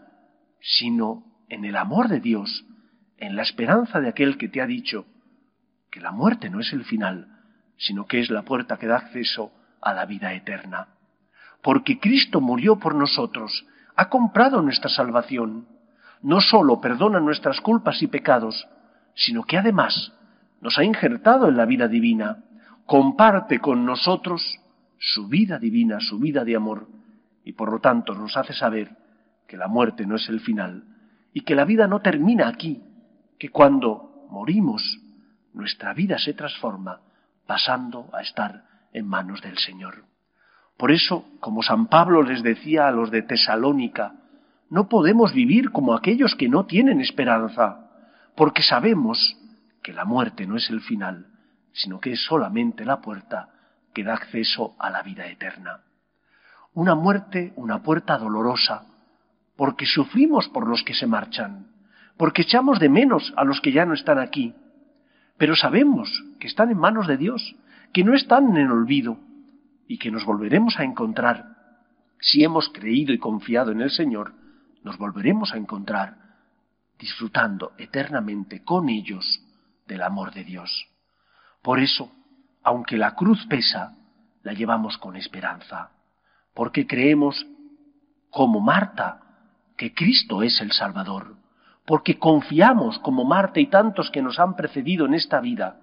sino 0.60 1.24
en 1.48 1.64
el 1.64 1.78
amor 1.78 2.10
de 2.10 2.20
Dios, 2.20 2.66
en 3.18 3.38
la 3.38 3.42
esperanza 3.42 4.02
de 4.02 4.10
aquel 4.10 4.38
que 4.38 4.50
te 4.50 4.60
ha 4.62 4.66
dicho 4.66 5.06
que 5.90 6.02
la 6.02 6.12
muerte 6.12 6.50
no 6.50 6.60
es 6.60 6.74
el 6.74 6.84
final, 6.84 7.28
sino 7.78 8.06
que 8.06 8.20
es 8.20 8.30
la 8.30 8.42
puerta 8.42 8.76
que 8.76 8.88
da 8.88 8.98
acceso 8.98 9.54
a 9.82 9.94
la 9.94 10.06
vida 10.06 10.34
eterna. 10.34 10.90
Porque 11.64 12.00
Cristo 12.00 12.42
murió 12.42 12.80
por 12.80 12.96
nosotros, 12.96 13.66
ha 13.96 14.10
comprado 14.10 14.62
nuestra 14.62 14.90
salvación, 14.90 15.70
no 16.22 16.42
sólo 16.42 16.82
perdona 16.82 17.22
nuestras 17.22 17.62
culpas 17.62 18.04
y 18.04 18.08
pecados, 18.08 18.68
sino 19.16 19.44
que 19.44 19.58
además 19.58 20.12
nos 20.60 20.78
ha 20.78 20.84
injertado 20.84 21.48
en 21.48 21.56
la 21.56 21.66
vida 21.66 21.88
divina, 21.88 22.44
comparte 22.86 23.60
con 23.60 23.86
nosotros 23.86 24.60
su 25.00 25.28
vida 25.28 25.58
divina, 25.58 26.00
su 26.00 26.20
vida 26.20 26.44
de 26.44 26.56
amor, 26.56 26.88
y 27.44 27.54
por 27.54 27.72
lo 27.72 27.80
tanto 27.80 28.14
nos 28.14 28.36
hace 28.38 28.54
saber 28.54 28.96
que 29.48 29.58
la 29.58 29.68
muerte 29.68 30.06
no 30.06 30.16
es 30.16 30.30
el 30.30 30.42
final 30.42 30.84
y 31.34 31.42
que 31.42 31.56
la 31.56 31.66
vida 31.66 31.88
no 31.88 32.02
termina 32.02 32.48
aquí, 32.48 32.84
que 33.40 33.50
cuando 33.50 34.28
morimos 34.30 35.00
nuestra 35.54 35.94
vida 35.94 36.20
se 36.20 36.34
transforma 36.34 37.02
pasando 37.48 38.10
a 38.14 38.22
estar 38.22 38.66
en 38.94 39.08
manos 39.08 39.42
del 39.42 39.58
Señor. 39.58 40.04
Por 40.78 40.92
eso, 40.92 41.26
como 41.40 41.64
San 41.64 41.88
Pablo 41.88 42.22
les 42.22 42.44
decía 42.44 42.88
a 42.88 42.92
los 42.92 43.10
de 43.10 43.24
Tesalónica, 43.24 44.14
no 44.70 44.88
podemos 44.88 45.34
vivir 45.34 45.72
como 45.72 45.96
aquellos 45.96 46.36
que 46.36 46.48
no 46.48 46.66
tienen 46.66 47.02
esperanza, 47.02 47.90
porque 48.36 48.62
sabemos 48.62 49.36
que 49.82 49.94
la 49.94 50.06
muerte 50.06 50.46
no 50.46 50.58
es 50.58 50.70
el 50.70 50.82
final, 50.82 51.28
sino 51.74 52.00
que 52.00 52.12
es 52.12 52.24
solamente 52.24 52.86
la 52.86 53.02
puerta 53.02 53.50
que 53.94 54.04
da 54.04 54.14
acceso 54.14 54.76
a 54.80 54.90
la 54.90 55.02
vida 55.04 55.28
eterna. 55.28 55.82
Una 56.74 56.96
muerte, 56.96 57.54
una 57.56 57.82
puerta 57.82 58.18
dolorosa, 58.18 58.86
porque 59.56 59.86
sufrimos 59.86 60.48
por 60.50 60.68
los 60.68 60.84
que 60.84 60.94
se 60.94 61.08
marchan, 61.08 61.68
porque 62.18 62.44
echamos 62.44 62.80
de 62.80 62.90
menos 62.90 63.34
a 63.36 63.44
los 63.44 63.62
que 63.62 63.72
ya 63.72 63.86
no 63.86 63.94
están 63.94 64.20
aquí, 64.20 64.54
pero 65.38 65.56
sabemos 65.56 66.10
que 66.40 66.48
están 66.48 66.70
en 66.70 66.78
manos 66.78 67.08
de 67.08 67.18
Dios, 67.18 67.56
que 67.94 68.04
no 68.04 68.14
están 68.14 68.50
en 68.50 68.58
el 68.58 68.72
olvido 68.72 69.18
y 69.88 69.98
que 69.98 70.12
nos 70.12 70.26
volveremos 70.26 70.78
a 70.80 70.84
encontrar. 70.84 71.56
Si 72.20 72.44
hemos 72.44 72.70
creído 72.70 73.14
y 73.14 73.18
confiado 73.20 73.72
en 73.72 73.82
el 73.82 73.90
Señor, 73.90 74.34
nos 74.84 74.98
volveremos 74.98 75.54
a 75.54 75.58
encontrar 75.58 76.18
disfrutando 77.00 77.72
eternamente 77.78 78.64
con 78.64 78.90
ellos 78.90 79.42
del 79.88 80.04
amor 80.04 80.34
de 80.34 80.44
Dios. 80.44 80.88
Por 81.62 81.80
eso, 81.80 82.12
aunque 82.64 82.98
la 82.98 83.16
cruz 83.16 83.46
pesa, 83.48 83.96
la 84.44 84.54
llevamos 84.54 84.98
con 84.98 85.16
esperanza, 85.16 85.92
porque 86.54 86.88
creemos, 86.88 87.46
como 88.30 88.60
Marta, 88.60 89.22
que 89.78 89.94
Cristo 89.94 90.44
es 90.44 90.60
el 90.62 90.72
Salvador, 90.72 91.36
porque 91.86 92.20
confiamos, 92.20 93.00
como 93.00 93.24
Marta 93.26 93.60
y 93.60 93.68
tantos 93.68 94.12
que 94.12 94.22
nos 94.22 94.40
han 94.40 94.56
precedido 94.56 95.06
en 95.06 95.14
esta 95.14 95.40
vida, 95.40 95.80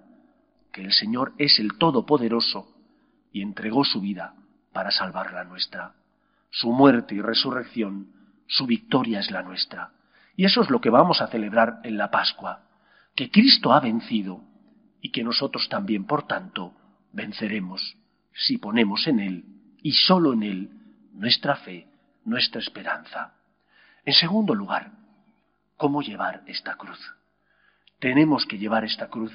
que 0.71 0.83
el 0.83 0.93
Señor 0.93 1.33
es 1.37 1.59
el 1.59 1.77
Todopoderoso 1.77 2.67
y 3.31 3.41
entregó 3.41 3.83
su 3.83 3.99
vida 3.99 4.35
para 4.71 4.91
salvar 4.91 5.33
la 5.33 5.43
nuestra. 5.43 5.93
Su 6.49 6.71
muerte 6.71 7.15
y 7.15 7.21
resurrección, 7.21 8.07
su 8.47 8.65
victoria 8.65 9.19
es 9.19 9.31
la 9.31 9.41
nuestra. 9.41 9.91
Y 10.35 10.45
eso 10.45 10.61
es 10.61 10.69
lo 10.69 10.79
que 10.79 10.89
vamos 10.89 11.21
a 11.21 11.27
celebrar 11.27 11.79
en 11.83 11.97
la 11.97 12.11
Pascua, 12.11 12.61
que 13.15 13.31
Cristo 13.31 13.73
ha 13.73 13.79
vencido 13.79 14.41
y 15.01 15.11
que 15.11 15.23
nosotros 15.23 15.67
también, 15.69 16.05
por 16.05 16.27
tanto, 16.27 16.73
venceremos 17.13 17.95
si 18.33 18.57
ponemos 18.57 19.07
en 19.07 19.19
Él 19.19 19.45
y 19.81 19.91
solo 19.93 20.33
en 20.33 20.43
Él 20.43 20.69
nuestra 21.13 21.55
fe, 21.55 21.87
nuestra 22.25 22.61
esperanza. 22.61 23.33
En 24.05 24.13
segundo 24.13 24.53
lugar, 24.53 24.91
¿cómo 25.75 26.01
llevar 26.01 26.43
esta 26.47 26.75
cruz? 26.75 26.99
Tenemos 27.99 28.45
que 28.45 28.57
llevar 28.57 28.83
esta 28.83 29.07
cruz 29.09 29.33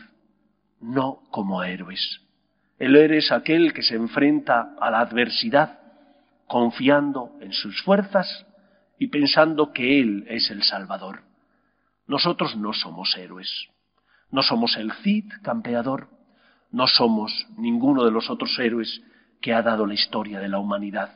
no 0.81 1.23
como 1.31 1.63
héroes. 1.63 2.21
El 2.79 2.97
héroe 2.97 3.19
es 3.19 3.31
aquel 3.31 3.73
que 3.73 3.83
se 3.83 3.95
enfrenta 3.95 4.75
a 4.81 4.91
la 4.91 5.01
adversidad 5.01 5.79
confiando 6.47 7.37
en 7.41 7.53
sus 7.53 7.81
fuerzas 7.83 8.47
y 8.99 9.07
pensando 9.07 9.73
que 9.73 10.01
Él 10.01 10.27
es 10.29 10.51
el 10.51 10.63
Salvador. 10.63 11.23
Nosotros 12.07 12.57
no 12.57 12.73
somos 12.73 13.17
héroes. 13.17 13.69
No 14.33 14.43
somos 14.43 14.77
el 14.77 14.93
Cid 15.03 15.31
campeador, 15.43 16.09
no 16.71 16.87
somos 16.87 17.47
ninguno 17.57 18.05
de 18.05 18.11
los 18.11 18.31
otros 18.31 18.59
héroes 18.59 19.03
que 19.41 19.53
ha 19.53 19.63
dado 19.63 19.87
la 19.87 19.95
historia 19.95 20.41
de 20.41 20.49
la 20.49 20.59
humanidad. 20.59 21.15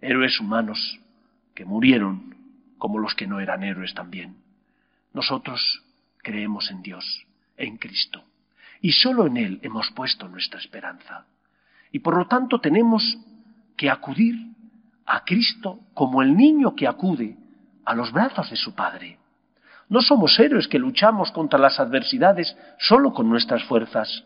Héroes 0.00 0.40
humanos 0.40 1.00
que 1.54 1.64
murieron 1.64 2.34
como 2.78 2.98
los 2.98 3.14
que 3.14 3.28
no 3.28 3.38
eran 3.38 3.62
héroes 3.62 3.94
también. 3.94 4.36
Nosotros 5.14 5.84
creemos 6.18 6.70
en 6.72 6.82
Dios, 6.82 7.04
en 7.56 7.76
Cristo, 7.76 8.24
y 8.80 8.90
sólo 8.90 9.26
en 9.26 9.36
Él 9.36 9.60
hemos 9.62 9.90
puesto 9.92 10.28
nuestra 10.28 10.58
esperanza. 10.58 11.26
Y 11.92 12.00
por 12.00 12.16
lo 12.16 12.26
tanto 12.26 12.60
tenemos 12.60 13.18
que 13.76 13.88
acudir 13.88 14.34
a 15.06 15.24
Cristo 15.24 15.78
como 15.94 16.22
el 16.22 16.36
niño 16.36 16.74
que 16.74 16.88
acude 16.88 17.36
a 17.84 17.94
los 17.94 18.10
brazos 18.10 18.50
de 18.50 18.56
su 18.56 18.74
Padre. 18.74 19.18
No 19.92 20.00
somos 20.00 20.40
héroes 20.40 20.68
que 20.68 20.78
luchamos 20.78 21.30
contra 21.32 21.58
las 21.58 21.78
adversidades 21.78 22.56
solo 22.78 23.12
con 23.12 23.28
nuestras 23.28 23.62
fuerzas. 23.64 24.24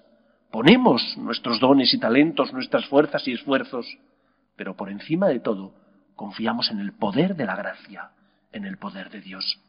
Ponemos 0.52 1.02
nuestros 1.18 1.58
dones 1.58 1.92
y 1.92 1.99
talentos, 1.99 2.52
nuestras 2.52 2.87
fuerzas 2.87 3.26
y 3.26 3.32
esfuerzos, 3.32 3.85
pero 4.54 4.76
por 4.76 4.90
encima 4.90 5.26
de 5.26 5.40
todo 5.40 5.75
confiamos 6.14 6.70
en 6.70 6.78
el 6.78 6.92
poder 6.92 7.35
de 7.35 7.46
la 7.46 7.56
gracia, 7.56 8.11
en 8.52 8.64
el 8.64 8.78
poder 8.78 9.11
de 9.11 9.20
Dios. 9.20 9.61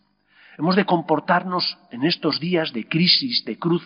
Hemos 0.60 0.76
de 0.76 0.86
comportarnos 0.86 1.80
en 1.90 2.04
estos 2.04 2.40
días 2.40 2.72
de 2.74 2.88
crisis, 2.88 3.44
de 3.44 3.58
cruz, 3.58 3.84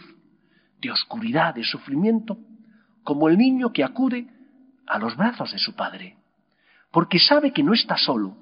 de 0.82 0.92
oscuridad, 0.92 1.56
de 1.56 1.64
sufrimiento, 1.64 2.38
como 3.06 3.30
el 3.30 3.38
niño 3.38 3.72
que 3.72 3.86
acude 3.86 4.28
a 4.86 5.00
los 5.00 5.16
brazos 5.16 5.54
de 5.54 5.60
su 5.60 5.78
padre, 5.78 6.18
porque 6.92 7.20
sabe 7.20 7.54
que 7.54 7.64
no 7.64 7.74
está 7.74 7.96
solo, 7.96 8.36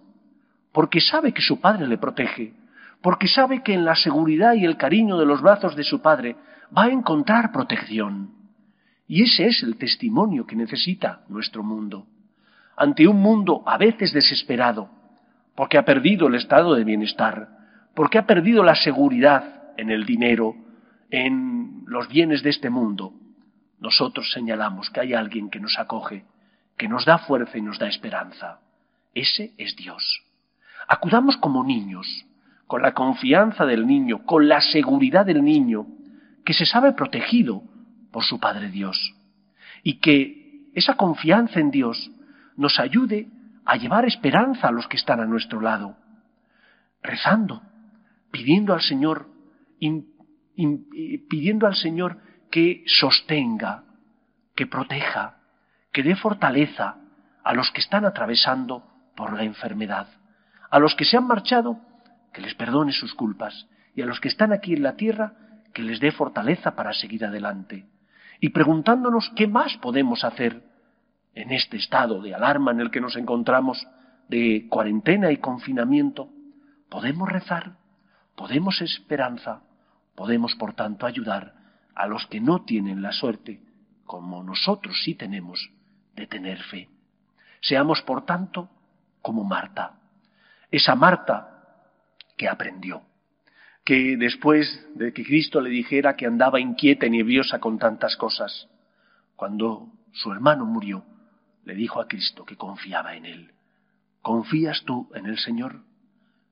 porque 0.72 1.00
sabe 1.02 1.34
que 1.36 1.44
su 1.44 1.62
padre 1.62 1.86
le 1.86 2.00
protege, 2.00 2.56
porque 3.02 3.28
sabe 3.28 3.64
que 3.64 3.74
en 3.74 3.86
la 3.86 3.96
seguridad 3.96 4.54
y 4.54 4.66
el 4.66 4.78
cariño 4.78 5.18
de 5.18 5.26
los 5.26 5.42
brazos 5.42 5.76
de 5.76 5.84
su 5.84 6.02
Padre 6.02 6.36
va 6.76 6.84
a 6.84 6.90
encontrar 6.90 7.52
protección. 7.52 8.32
Y 9.08 9.24
ese 9.24 9.48
es 9.48 9.64
el 9.64 9.78
testimonio 9.78 10.46
que 10.46 10.56
necesita 10.56 11.22
nuestro 11.30 11.64
mundo. 11.64 12.06
Ante 12.78 13.08
un 13.08 13.22
mundo 13.22 13.64
a 13.66 13.78
veces 13.78 14.14
desesperado, 14.14 14.90
porque 15.56 15.78
ha 15.78 15.86
perdido 15.86 16.28
el 16.28 16.36
estado 16.36 16.76
de 16.76 16.84
bienestar, 16.84 17.50
porque 17.96 18.18
ha 18.18 18.26
perdido 18.26 18.64
la 18.64 18.76
seguridad 18.76 19.74
en 19.78 19.90
el 19.90 20.06
dinero, 20.06 20.56
en 21.10 21.84
los 21.88 22.08
bienes 22.08 22.44
de 22.44 22.52
este 22.52 22.70
mundo, 22.70 23.14
nosotros 23.80 24.32
señalamos 24.32 24.90
que 24.90 25.00
hay 25.00 25.14
alguien 25.14 25.50
que 25.50 25.60
nos 25.60 25.80
acoge, 25.80 26.26
que 26.78 26.88
nos 26.88 27.06
da 27.06 27.18
fuerza 27.18 27.58
y 27.58 27.62
nos 27.62 27.80
da 27.80 27.88
esperanza. 27.88 28.60
Ese 29.14 29.54
es 29.58 29.76
Dios. 29.76 30.24
Acudamos 30.88 31.38
como 31.38 31.64
niños, 31.64 32.26
con 32.70 32.84
la 32.84 32.94
confianza 32.94 33.66
del 33.66 33.88
niño, 33.88 34.24
con 34.28 34.48
la 34.48 34.62
seguridad 34.62 35.26
del 35.26 35.44
niño, 35.44 35.88
que 36.46 36.54
se 36.54 36.68
sabe 36.68 36.94
protegido 36.94 37.64
por 38.12 38.24
su 38.24 38.40
Padre 38.40 38.70
Dios. 38.70 39.16
Y 39.82 40.00
que 40.00 40.70
esa 40.76 40.94
confianza 40.94 41.60
en 41.60 41.72
Dios 41.72 42.12
nos 42.58 42.80
ayude 42.80 43.28
a 43.66 43.76
llevar 43.76 44.06
esperanza 44.06 44.68
a 44.68 44.72
los 44.72 44.88
que 44.88 44.98
están 44.98 45.20
a 45.20 45.26
nuestro 45.26 45.62
lado, 45.62 45.98
rezando, 47.02 47.64
pidiendo 48.30 48.76
al 48.76 48.82
Señor, 48.82 49.26
pidiendo 51.28 51.66
al 51.66 51.76
Señor 51.76 52.20
que 52.52 52.84
sostenga, 52.86 53.84
que 54.56 54.68
proteja, 54.68 55.40
que 55.92 56.04
dé 56.04 56.16
fortaleza 56.16 56.98
a 57.44 57.54
los 57.56 57.72
que 57.72 57.82
están 57.82 58.06
atravesando 58.06 58.84
por 59.16 59.34
la 59.34 59.44
enfermedad, 59.44 60.08
a 60.70 60.78
los 60.78 60.94
que 60.94 61.06
se 61.06 61.18
han 61.18 61.26
marchado, 61.26 61.89
que 62.34 62.42
les 62.42 62.56
perdone 62.56 62.92
sus 62.92 63.14
culpas, 63.14 63.68
y 63.96 64.02
a 64.02 64.06
los 64.06 64.20
que 64.20 64.28
están 64.28 64.54
aquí 64.54 64.74
en 64.74 64.84
la 64.84 64.96
tierra, 64.96 65.34
que 65.74 65.82
les 65.82 66.00
dé 66.00 66.12
fortaleza 66.12 66.76
para 66.76 66.94
seguir 66.94 67.26
adelante. 67.26 67.86
Y 68.40 68.50
preguntándonos 68.50 69.32
qué 69.36 69.48
más 69.48 69.78
podemos 69.78 70.24
hacer 70.24 70.64
en 71.34 71.52
este 71.52 71.78
estado 71.78 72.22
de 72.22 72.34
alarma 72.34 72.72
en 72.72 72.80
el 72.80 72.92
que 72.92 73.02
nos 73.02 73.16
encontramos, 73.16 73.86
de 74.28 74.68
cuarentena 74.70 75.32
y 75.32 75.38
confinamiento, 75.38 76.30
podemos 76.90 77.30
rezar, 77.30 77.78
podemos 78.36 78.82
esperanza, 78.82 79.62
podemos 80.16 80.56
por 80.56 80.74
tanto 80.74 81.06
ayudar 81.06 81.56
a 81.96 82.08
los 82.08 82.28
que 82.28 82.40
no 82.40 82.64
tienen 82.64 83.02
la 83.02 83.12
suerte, 83.12 83.62
como 84.06 84.44
nosotros 84.44 85.02
sí 85.04 85.16
tenemos, 85.16 85.72
de 86.16 86.28
tener 86.28 86.62
fe. 86.64 86.90
Seamos 87.62 88.02
por 88.02 88.26
tanto 88.26 88.70
como 89.22 89.44
Marta, 89.44 89.94
esa 90.72 90.96
Marta 90.96 91.59
que 92.40 92.48
aprendió, 92.48 93.04
que 93.84 94.16
después 94.16 94.88
de 94.96 95.12
que 95.12 95.26
Cristo 95.26 95.60
le 95.60 95.70
dijera 95.70 96.16
que 96.16 96.26
andaba 96.26 96.62
inquieta 96.62 97.06
y 97.06 97.10
nerviosa 97.10 97.60
con 97.60 97.78
tantas 97.78 98.16
cosas, 98.16 98.70
cuando 99.36 99.92
su 100.14 100.32
hermano 100.32 100.66
murió, 100.66 101.04
le 101.66 101.76
dijo 101.76 102.00
a 102.00 102.08
Cristo 102.08 102.46
que 102.46 102.56
confiaba 102.56 103.16
en 103.16 103.26
él. 103.26 103.52
¿Confías 104.22 104.84
tú 104.86 105.12
en 105.16 105.26
el 105.26 105.38
Señor? 105.38 105.82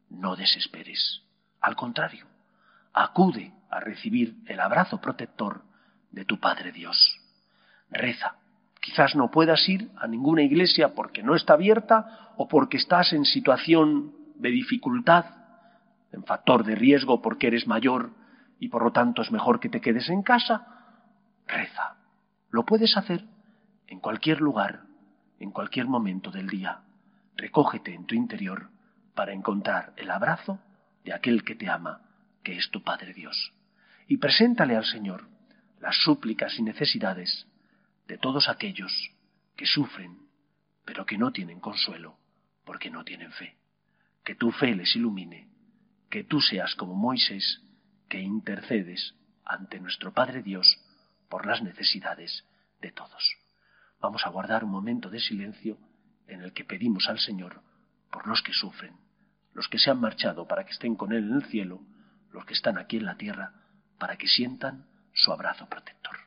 No 0.10 0.36
desesperes. 0.36 1.22
Al 1.62 1.78
contrario, 1.78 2.26
acude 2.92 3.54
a 3.70 3.80
recibir 3.80 4.36
el 4.46 4.60
abrazo 4.60 5.00
protector 5.00 5.62
de 6.12 6.26
tu 6.26 6.38
Padre 6.38 6.74
Dios. 6.74 7.18
Reza. 7.90 8.36
Quizás 8.82 9.16
no 9.16 9.32
puedas 9.32 9.68
ir 9.70 9.90
a 9.98 10.08
ninguna 10.08 10.42
iglesia 10.42 10.94
porque 10.94 11.24
no 11.24 11.34
está 11.34 11.54
abierta 11.54 12.34
o 12.36 12.50
porque 12.50 12.76
estás 12.76 13.14
en 13.14 13.24
situación 13.24 14.12
de 14.36 14.50
dificultad, 14.50 15.26
en 16.12 16.24
factor 16.24 16.64
de 16.64 16.76
riesgo 16.76 17.22
porque 17.22 17.48
eres 17.48 17.68
mayor 17.68 18.12
y 18.60 18.70
por 18.70 18.84
lo 18.84 18.92
tanto 18.92 19.22
es 19.22 19.32
mejor 19.32 19.60
que 19.60 19.70
te 19.70 19.82
quedes 19.82 20.10
en 20.10 20.24
casa. 20.24 20.68
Reza. 21.46 21.98
Lo 22.50 22.66
puedes 22.66 22.98
hacer 22.98 23.26
en 23.88 24.00
cualquier 24.00 24.42
lugar, 24.42 24.84
en 25.40 25.52
cualquier 25.52 25.88
momento 25.88 26.32
del 26.32 26.48
día. 26.48 26.82
Recógete 27.36 27.94
en 27.94 28.06
tu 28.06 28.16
interior 28.16 28.70
para 29.14 29.34
encontrar 29.34 29.94
el 29.98 30.10
abrazo 30.12 30.60
de 31.04 31.14
aquel 31.14 31.44
que 31.44 31.56
te 31.56 31.70
ama, 31.70 32.02
que 32.44 32.58
es 32.58 32.70
tu 32.72 32.84
Padre 32.84 33.14
Dios. 33.14 33.54
Y 34.08 34.18
preséntale 34.18 34.76
al 34.76 34.86
Señor 34.86 35.28
las 35.80 35.96
súplicas 36.04 36.58
y 36.58 36.64
necesidades 36.64 37.48
de 38.08 38.18
todos 38.18 38.50
aquellos 38.50 38.92
que 39.56 39.66
sufren, 39.66 40.18
pero 40.86 41.06
que 41.06 41.18
no 41.18 41.32
tienen 41.32 41.60
consuelo, 41.60 42.18
porque 42.64 42.90
no 42.90 43.04
tienen 43.04 43.32
fe. 43.32 43.58
Que 44.24 44.36
tu 44.36 44.52
fe 44.52 44.76
les 44.76 44.96
ilumine, 44.96 45.50
que 46.10 46.24
tú 46.24 46.42
seas 46.42 46.76
como 46.76 46.96
Moisés, 46.96 47.62
que 48.10 48.20
intercedes 48.20 49.16
ante 49.46 49.80
nuestro 49.80 50.14
Padre 50.14 50.42
Dios 50.42 50.78
por 51.30 51.46
las 51.46 51.62
necesidades 51.62 52.46
de 52.82 52.92
todos. 52.92 53.36
Vamos 54.00 54.26
a 54.26 54.30
guardar 54.30 54.64
un 54.64 54.72
momento 54.72 55.10
de 55.10 55.20
silencio 55.20 55.78
en 56.28 56.42
el 56.42 56.54
que 56.54 56.66
pedimos 56.66 57.10
al 57.10 57.20
Señor 57.20 57.62
por 58.12 58.28
los 58.28 58.42
que 58.42 58.54
sufren, 58.54 58.96
los 59.54 59.68
que 59.68 59.80
se 59.80 59.90
han 59.90 60.00
marchado 60.00 60.48
para 60.48 60.66
que 60.66 60.72
estén 60.72 60.96
con 60.96 61.12
Él 61.12 61.30
en 61.30 61.36
el 61.36 61.46
cielo, 61.46 61.82
los 62.32 62.46
que 62.46 62.54
están 62.54 62.78
aquí 62.78 62.98
en 62.98 63.06
la 63.06 63.18
tierra 63.18 63.54
para 63.98 64.18
que 64.18 64.28
sientan 64.28 64.86
su 65.14 65.32
abrazo 65.32 65.68
protector. 65.68 66.27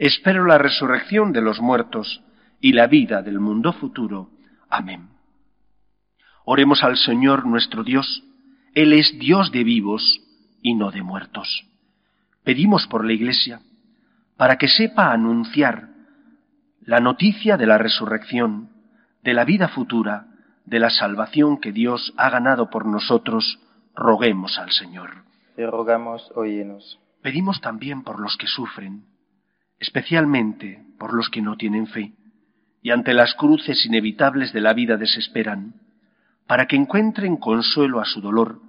Espero 0.00 0.46
la 0.46 0.56
resurrección 0.56 1.30
de 1.34 1.42
los 1.42 1.60
muertos 1.60 2.22
y 2.58 2.72
la 2.72 2.86
vida 2.86 3.20
del 3.20 3.38
mundo 3.38 3.74
futuro. 3.74 4.30
Amén. 4.70 5.10
Oremos 6.46 6.82
al 6.82 6.96
Señor 6.96 7.44
nuestro 7.44 7.84
Dios. 7.84 8.24
Él 8.74 8.94
es 8.94 9.18
Dios 9.18 9.52
de 9.52 9.62
vivos 9.62 10.22
y 10.62 10.72
no 10.72 10.90
de 10.90 11.02
muertos. 11.02 11.66
Pedimos 12.44 12.86
por 12.86 13.04
la 13.04 13.12
Iglesia 13.12 13.60
para 14.38 14.56
que 14.56 14.68
sepa 14.68 15.12
anunciar 15.12 15.90
la 16.80 17.00
noticia 17.00 17.58
de 17.58 17.66
la 17.66 17.76
resurrección, 17.76 18.70
de 19.22 19.34
la 19.34 19.44
vida 19.44 19.68
futura, 19.68 20.28
de 20.64 20.80
la 20.80 20.88
salvación 20.88 21.60
que 21.60 21.72
Dios 21.72 22.14
ha 22.16 22.30
ganado 22.30 22.70
por 22.70 22.86
nosotros, 22.86 23.60
roguemos 23.94 24.58
al 24.58 24.70
Señor. 24.70 25.24
Te 25.56 25.66
rogamos, 25.66 26.32
óyenos. 26.34 26.98
Pedimos 27.20 27.60
también 27.60 28.02
por 28.02 28.18
los 28.18 28.38
que 28.38 28.46
sufren, 28.46 29.04
especialmente 29.80 30.84
por 30.98 31.14
los 31.14 31.30
que 31.30 31.42
no 31.42 31.56
tienen 31.56 31.86
fe 31.86 32.12
y 32.82 32.90
ante 32.90 33.14
las 33.14 33.34
cruces 33.34 33.84
inevitables 33.84 34.52
de 34.52 34.60
la 34.60 34.72
vida 34.72 34.96
desesperan, 34.96 35.74
para 36.46 36.66
que 36.66 36.76
encuentren 36.76 37.36
consuelo 37.36 38.00
a 38.00 38.04
su 38.04 38.20
dolor 38.20 38.60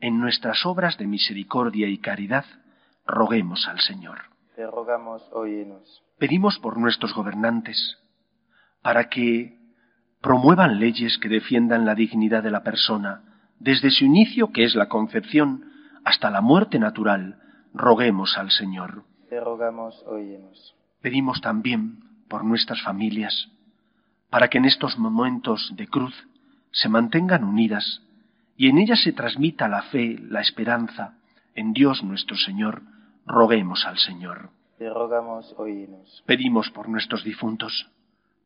en 0.00 0.18
nuestras 0.18 0.66
obras 0.66 0.98
de 0.98 1.06
misericordia 1.06 1.88
y 1.88 1.98
caridad, 1.98 2.44
roguemos 3.06 3.68
al 3.68 3.80
Señor. 3.80 4.18
Te 4.56 4.66
rogamos, 4.66 5.22
óyenos. 5.32 6.02
Pedimos 6.18 6.58
por 6.58 6.76
nuestros 6.76 7.14
gobernantes, 7.14 7.98
para 8.82 9.08
que, 9.08 9.58
promuevan 10.20 10.78
leyes 10.78 11.18
que 11.18 11.28
defiendan 11.28 11.84
la 11.84 11.94
dignidad 11.94 12.42
de 12.42 12.50
la 12.50 12.62
persona, 12.62 13.22
desde 13.58 13.90
su 13.90 14.04
inicio, 14.04 14.52
que 14.52 14.64
es 14.64 14.74
la 14.74 14.88
concepción, 14.88 15.64
hasta 16.04 16.30
la 16.30 16.40
muerte 16.40 16.78
natural, 16.78 17.40
roguemos 17.72 18.36
al 18.36 18.50
Señor. 18.50 19.04
Te 19.32 19.40
rogamos, 19.40 20.04
óyenos. 20.06 20.74
Pedimos 21.00 21.40
también 21.40 22.00
por 22.28 22.44
nuestras 22.44 22.82
familias, 22.82 23.48
para 24.28 24.48
que 24.48 24.58
en 24.58 24.66
estos 24.66 24.98
momentos 24.98 25.72
de 25.74 25.86
cruz 25.86 26.14
se 26.70 26.90
mantengan 26.90 27.42
unidas 27.42 28.02
y 28.58 28.68
en 28.68 28.76
ellas 28.76 29.02
se 29.02 29.14
transmita 29.14 29.68
la 29.68 29.84
fe, 29.84 30.18
la 30.20 30.42
esperanza 30.42 31.14
en 31.54 31.72
Dios 31.72 32.04
nuestro 32.04 32.36
Señor, 32.36 32.82
roguemos 33.24 33.86
al 33.86 33.96
Señor. 33.96 34.50
Te 34.76 34.90
rogamos, 34.90 35.54
óyenos. 35.56 36.22
Pedimos 36.26 36.68
por 36.68 36.90
nuestros 36.90 37.24
difuntos, 37.24 37.88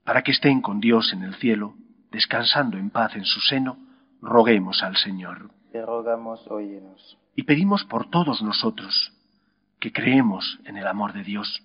para 0.04 0.22
que 0.22 0.30
estén 0.30 0.60
con 0.60 0.78
Dios 0.78 1.12
en 1.12 1.24
el 1.24 1.34
cielo, 1.34 1.74
descansando 2.12 2.78
en 2.78 2.90
paz 2.90 3.16
en 3.16 3.24
su 3.24 3.40
seno, 3.40 3.76
roguemos 4.22 4.84
al 4.84 4.94
Señor. 4.94 5.50
Te 5.72 5.84
rogamos, 5.84 6.46
óyenos. 6.46 7.18
Y 7.34 7.42
pedimos 7.42 7.82
por 7.86 8.08
todos 8.08 8.40
nosotros, 8.40 9.15
que 9.86 9.92
creemos 9.92 10.58
en 10.64 10.76
el 10.76 10.88
amor 10.88 11.12
de 11.12 11.22
Dios, 11.22 11.62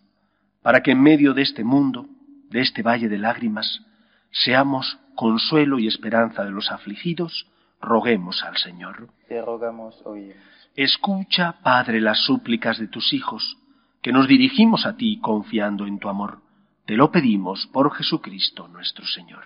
para 0.61 0.83
que 0.83 0.91
en 0.91 1.01
medio 1.01 1.33
de 1.33 1.41
este 1.41 1.63
mundo, 1.63 2.05
de 2.51 2.61
este 2.61 2.83
valle 2.83 3.09
de 3.09 3.17
lágrimas, 3.17 3.81
seamos 4.29 4.99
consuelo 5.15 5.79
y 5.79 5.87
esperanza 5.87 6.43
de 6.43 6.51
los 6.51 6.71
afligidos, 6.71 7.47
roguemos 7.81 8.43
al 8.43 8.57
Señor. 8.57 9.09
Te 9.27 9.41
rogamos, 9.41 9.99
óyenos. 10.05 10.37
Escucha, 10.75 11.53
Padre, 11.63 11.99
las 11.99 12.23
súplicas 12.23 12.77
de 12.77 12.87
tus 12.87 13.11
hijos, 13.11 13.57
que 14.03 14.11
nos 14.11 14.27
dirigimos 14.27 14.85
a 14.85 14.95
ti 14.95 15.19
confiando 15.19 15.87
en 15.87 15.97
tu 15.97 16.07
amor. 16.07 16.43
Te 16.85 16.97
lo 16.97 17.11
pedimos 17.11 17.65
por 17.73 17.91
Jesucristo 17.91 18.67
nuestro 18.67 19.03
Señor. 19.07 19.45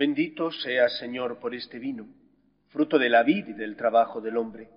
Bendito 0.00 0.50
seas, 0.50 0.96
Señor, 0.96 1.40
por 1.40 1.54
este 1.54 1.78
vino, 1.78 2.08
fruto 2.68 2.98
de 2.98 3.10
la 3.10 3.22
vid 3.22 3.48
y 3.48 3.52
del 3.52 3.76
trabajo 3.76 4.22
del 4.22 4.38
hombre, 4.38 4.70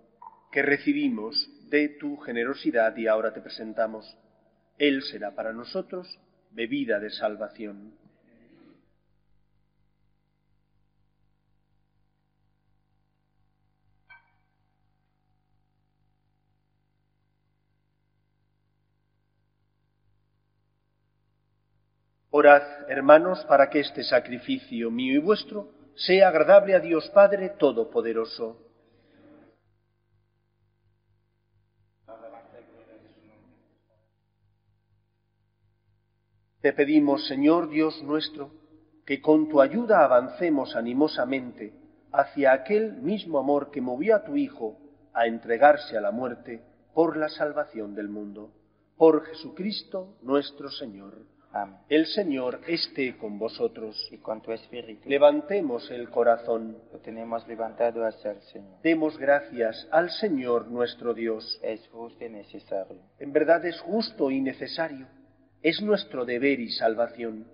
que 0.52 0.62
recibimos 0.62 1.50
de 1.70 1.88
tu 1.98 2.18
generosidad 2.18 2.94
y 2.98 3.08
ahora 3.08 3.34
te 3.34 3.40
presentamos. 3.40 4.18
Él 4.78 5.02
será 5.04 5.34
para 5.34 5.54
nosotros 5.54 6.20
bebida 6.52 7.00
de 7.00 7.10
salvación. 7.10 7.94
Orad, 22.36 22.89
hermanos, 22.89 23.46
para 23.46 23.69
que 23.69 23.80
este 23.80 24.04
sacrificio 24.04 24.89
mío 24.89 25.13
y 25.13 25.19
vuestro 25.19 25.69
sea 25.96 26.30
agradable 26.30 26.74
a 26.74 26.80
Dios 26.80 27.08
Padre 27.12 27.50
Todopoderoso. 27.60 28.58
Te 36.60 36.74
pedimos, 36.74 37.28
Señor 37.28 37.69
Dios 37.69 38.02
nuestro, 38.02 38.50
que 39.06 39.22
con 39.22 39.48
tu 39.48 39.62
ayuda 39.62 40.04
avancemos 40.04 40.76
animosamente 40.76 41.72
hacia 42.12 42.54
aquel 42.54 42.93
mismo 42.93 43.38
amor 43.38 43.69
que 43.69 43.80
movió 43.80 44.15
a 44.15 44.24
tu 44.24 44.36
Hijo 44.36 44.80
a 45.13 45.28
entregarse 45.28 46.00
a 46.00 46.02
la 46.02 46.10
muerte 46.10 46.63
por 46.96 47.15
la 47.15 47.30
salvación 47.30 47.93
del 47.93 48.10
mundo. 48.10 48.50
Por 48.98 49.24
Jesucristo 49.24 50.17
nuestro 50.24 50.72
Señor. 50.72 51.33
Amén. 51.54 51.78
El 51.88 52.08
Señor 52.08 52.62
esté 52.68 53.16
con 53.18 53.38
vosotros. 53.38 54.10
Y 54.12 54.18
con 54.18 54.42
tu 54.42 54.52
espíritu 54.52 55.08
Levantemos 55.08 55.89
el 55.92 56.10
corazón. 56.10 56.78
lo 56.92 57.00
tenemos 57.00 57.48
levantado 57.48 58.06
hacia 58.06 58.32
el 58.32 58.42
Señor. 58.42 58.82
Demos 58.82 59.18
gracias 59.18 59.88
al 59.92 60.10
Señor 60.10 60.68
nuestro 60.68 61.13
Dios. 61.13 61.60
Es 61.62 61.88
justo 61.89 62.26
y 62.26 62.30
necesario. 62.30 62.98
En 63.20 63.32
verdad 63.32 63.63
es 63.66 63.80
justo 63.82 64.32
y 64.32 64.42
necesario. 64.42 65.08
Es 65.62 65.82
nuestro 65.82 66.26
deber 66.26 66.60
y 66.60 66.72
salvación. 66.72 67.48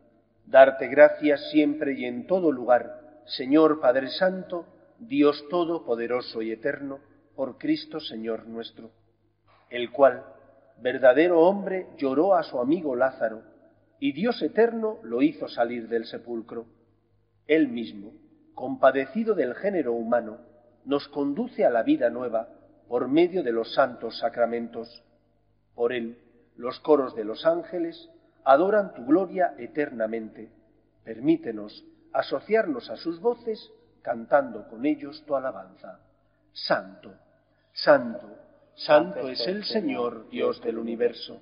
Darte 0.49 0.87
gracias 0.87 1.51
siempre 1.51 1.93
y 1.93 2.05
en 2.05 2.25
todo 2.25 2.51
lugar, 2.51 3.21
Señor 3.25 3.79
Padre 3.79 4.07
Santo, 4.07 4.65
Dios 4.97 5.45
Todopoderoso 5.49 6.41
y 6.41 6.51
Eterno, 6.51 6.99
por 7.35 7.59
Cristo 7.59 7.99
Señor 7.99 8.47
nuestro, 8.47 8.89
el 9.69 9.91
cual, 9.91 10.25
verdadero 10.81 11.41
hombre, 11.41 11.85
lloró 11.97 12.33
a 12.35 12.41
su 12.41 12.59
amigo 12.59 12.95
Lázaro, 12.95 13.43
y 13.99 14.13
Dios 14.13 14.41
eterno 14.41 14.99
lo 15.03 15.21
hizo 15.21 15.47
salir 15.47 15.87
del 15.89 16.05
sepulcro. 16.05 16.65
Él 17.47 17.67
mismo, 17.67 18.13
compadecido 18.53 19.35
del 19.35 19.55
género 19.55 19.93
humano, 19.93 20.37
nos 20.85 21.07
conduce 21.09 21.65
a 21.65 21.69
la 21.69 21.83
vida 21.83 22.09
nueva 22.09 22.47
por 22.87 23.07
medio 23.07 23.43
de 23.43 23.51
los 23.51 23.73
santos 23.73 24.17
sacramentos. 24.19 25.03
Por 25.75 25.93
él, 25.93 26.17
los 26.55 26.79
coros 26.79 27.15
de 27.15 27.23
los 27.25 27.45
ángeles 27.45 28.09
adoran 28.43 28.93
tu 28.93 29.05
gloria 29.05 29.53
eternamente. 29.57 30.49
Permítenos 31.03 31.85
asociarnos 32.13 32.89
a 32.89 32.97
sus 32.97 33.19
voces 33.19 33.71
cantando 34.01 34.67
con 34.67 34.85
ellos 34.85 35.23
tu 35.25 35.35
alabanza. 35.35 35.99
Santo, 36.51 37.13
santo, 37.73 38.27
santo 38.75 39.29
es 39.29 39.45
el 39.47 39.63
Señor, 39.63 40.29
Dios 40.29 40.61
del 40.61 40.77
universo. 40.77 41.41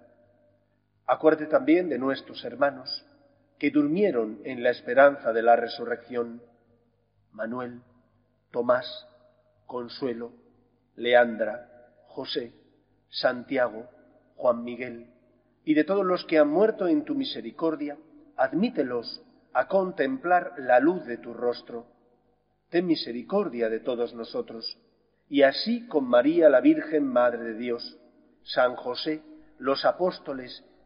Acuerde 1.11 1.47
también 1.47 1.89
de 1.89 1.99
nuestros 1.99 2.41
hermanos 2.45 3.05
que 3.59 3.69
durmieron 3.69 4.39
en 4.45 4.63
la 4.63 4.69
esperanza 4.69 5.33
de 5.33 5.41
la 5.41 5.57
resurrección, 5.57 6.41
Manuel, 7.33 7.81
Tomás, 8.49 8.87
Consuelo, 9.65 10.31
Leandra, 10.95 11.67
José, 12.07 12.53
Santiago, 13.09 13.89
Juan 14.37 14.63
Miguel, 14.63 15.07
y 15.65 15.73
de 15.73 15.83
todos 15.83 16.05
los 16.05 16.23
que 16.23 16.39
han 16.39 16.47
muerto 16.47 16.87
en 16.87 17.03
tu 17.03 17.13
misericordia, 17.13 17.97
admítelos 18.37 19.21
a 19.51 19.67
contemplar 19.67 20.53
la 20.59 20.79
luz 20.79 21.05
de 21.05 21.17
tu 21.17 21.33
rostro. 21.33 21.87
Ten 22.69 22.87
misericordia 22.87 23.67
de 23.67 23.81
todos 23.81 24.13
nosotros, 24.13 24.77
y 25.27 25.41
así 25.41 25.85
con 25.87 26.07
María 26.07 26.49
la 26.49 26.61
Virgen 26.61 27.05
Madre 27.05 27.43
de 27.43 27.55
Dios, 27.55 27.99
San 28.43 28.77
José, 28.77 29.21
los 29.59 29.83
apóstoles 29.83 30.63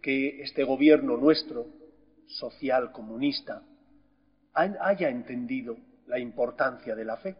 que 0.00 0.42
este 0.42 0.64
gobierno 0.64 1.16
nuestro, 1.16 1.66
social, 2.26 2.92
comunista, 2.92 3.62
haya 4.54 5.08
entendido 5.08 5.76
la 6.06 6.18
importancia 6.18 6.94
de 6.94 7.04
la 7.04 7.16
fe. 7.16 7.36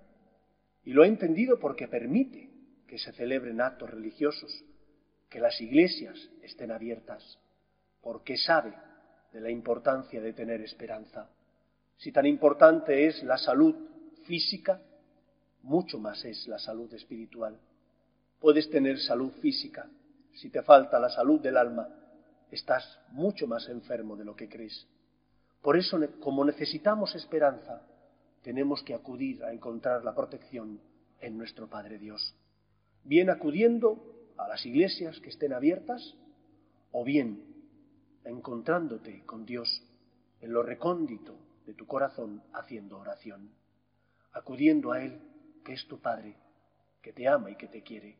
Y 0.85 0.93
lo 0.93 1.03
ha 1.03 1.07
entendido 1.07 1.59
porque 1.59 1.89
permite 1.89 2.51
que 2.87 2.99
se 2.99 3.13
celebren 3.13 3.61
actos 3.61 3.91
religiosos, 3.91 4.65
que 5.29 5.41
las 5.41 5.61
iglesias 5.61 6.31
estén 6.43 6.71
abiertas, 6.71 7.39
porque 8.01 8.37
sabe 8.37 8.75
de 9.33 9.41
la 9.41 9.51
importancia 9.51 10.21
de 10.21 10.33
tener 10.33 10.61
esperanza. 10.63 11.31
Si 11.97 12.11
tan 12.13 12.27
importante 12.27 13.07
es 13.07 13.23
la 13.23 13.39
salud 13.39 13.75
física, 14.25 14.81
mucho 15.63 15.99
más 15.99 16.25
es 16.25 16.49
la 16.49 16.59
salud 16.59 16.93
espiritual. 16.95 17.59
Puedes 18.41 18.71
tener 18.71 18.99
salud 18.99 19.33
física, 19.41 19.89
si 20.33 20.49
te 20.49 20.63
falta 20.63 20.99
la 20.99 21.11
salud 21.11 21.41
del 21.41 21.57
alma, 21.57 21.89
estás 22.51 22.99
mucho 23.11 23.47
más 23.47 23.69
enfermo 23.69 24.17
de 24.17 24.25
lo 24.25 24.37
que 24.37 24.49
crees. 24.49 24.87
Por 25.63 25.77
eso, 25.77 25.99
como 26.21 26.45
necesitamos 26.45 27.15
esperanza, 27.15 27.83
tenemos 28.43 28.83
que 28.83 28.95
acudir 28.95 29.45
a 29.45 29.53
encontrar 29.53 30.05
la 30.05 30.15
protección 30.15 30.81
en 31.21 31.37
nuestro 31.37 31.69
Padre 31.69 31.99
Dios. 31.99 32.35
Bien 33.05 33.31
acudiendo 33.31 34.33
a 34.37 34.49
las 34.49 34.65
iglesias 34.65 35.21
que 35.21 35.29
estén 35.29 35.53
abiertas 35.53 36.15
o 36.93 37.05
bien 37.05 37.45
encontrándote 38.25 39.23
con 39.25 39.45
Dios 39.45 39.83
en 40.41 40.53
lo 40.53 40.63
recóndito 40.63 41.37
de 41.67 41.75
tu 41.75 41.87
corazón 41.87 42.43
haciendo 42.53 42.99
oración, 42.99 43.51
acudiendo 44.33 44.93
a 44.93 45.03
Él, 45.03 45.21
que 45.65 45.75
es 45.75 45.87
tu 45.87 46.01
Padre, 46.01 46.37
que 47.03 47.13
te 47.13 47.29
ama 47.29 47.51
y 47.51 47.57
que 47.57 47.69
te 47.69 47.83
quiere. 47.83 48.19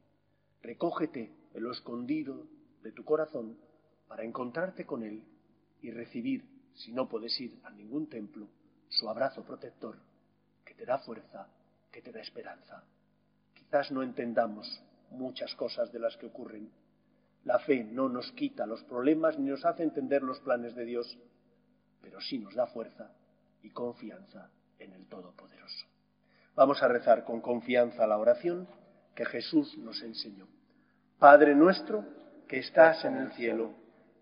Recógete 0.63 1.33
en 1.55 1.63
lo 1.63 1.73
escondido 1.73 2.47
de 2.83 2.93
tu 2.93 3.05
corazón 3.05 3.59
para 4.11 4.25
encontrarte 4.25 4.85
con 4.85 5.05
Él 5.05 5.23
y 5.83 5.93
recibir, 5.93 6.45
si 6.75 6.91
no 6.91 7.09
puedes 7.09 7.41
ir 7.41 7.61
a 7.63 7.71
ningún 7.71 8.09
templo, 8.09 8.49
su 8.89 9.09
abrazo 9.09 9.45
protector, 9.45 9.99
que 10.65 10.75
te 10.75 10.85
da 10.85 10.99
fuerza, 10.99 11.47
que 11.93 12.03
te 12.03 12.11
da 12.11 12.21
esperanza. 12.21 12.83
Quizás 13.55 13.93
no 13.93 14.03
entendamos 14.03 14.83
muchas 15.13 15.55
cosas 15.55 15.93
de 15.93 16.01
las 16.01 16.17
que 16.17 16.27
ocurren. 16.27 16.73
La 17.45 17.61
fe 17.61 17.85
no 17.85 18.09
nos 18.09 18.33
quita 18.33 18.67
los 18.67 18.83
problemas 18.83 19.39
ni 19.39 19.49
nos 19.49 19.65
hace 19.65 19.85
entender 19.85 20.25
los 20.25 20.41
planes 20.41 20.75
de 20.75 20.87
Dios, 20.87 21.17
pero 22.03 22.21
sí 22.21 22.39
nos 22.39 22.57
da 22.57 22.67
fuerza 22.67 23.13
y 23.63 23.71
confianza 23.71 24.51
en 24.81 24.93
el 24.93 25.07
Todopoderoso. 25.07 25.87
Vamos 26.57 26.83
a 26.83 26.89
rezar 26.89 27.23
con 27.23 27.41
confianza 27.41 28.09
la 28.09 28.19
oración 28.19 28.67
que 29.15 29.25
Jesús 29.25 29.79
nos 29.79 30.03
enseñó. 30.03 30.49
Padre 31.21 31.55
nuestro 31.55 32.05
que 32.49 32.59
estás 32.59 33.05
en 33.05 33.17
el 33.17 33.31
cielo, 33.35 33.73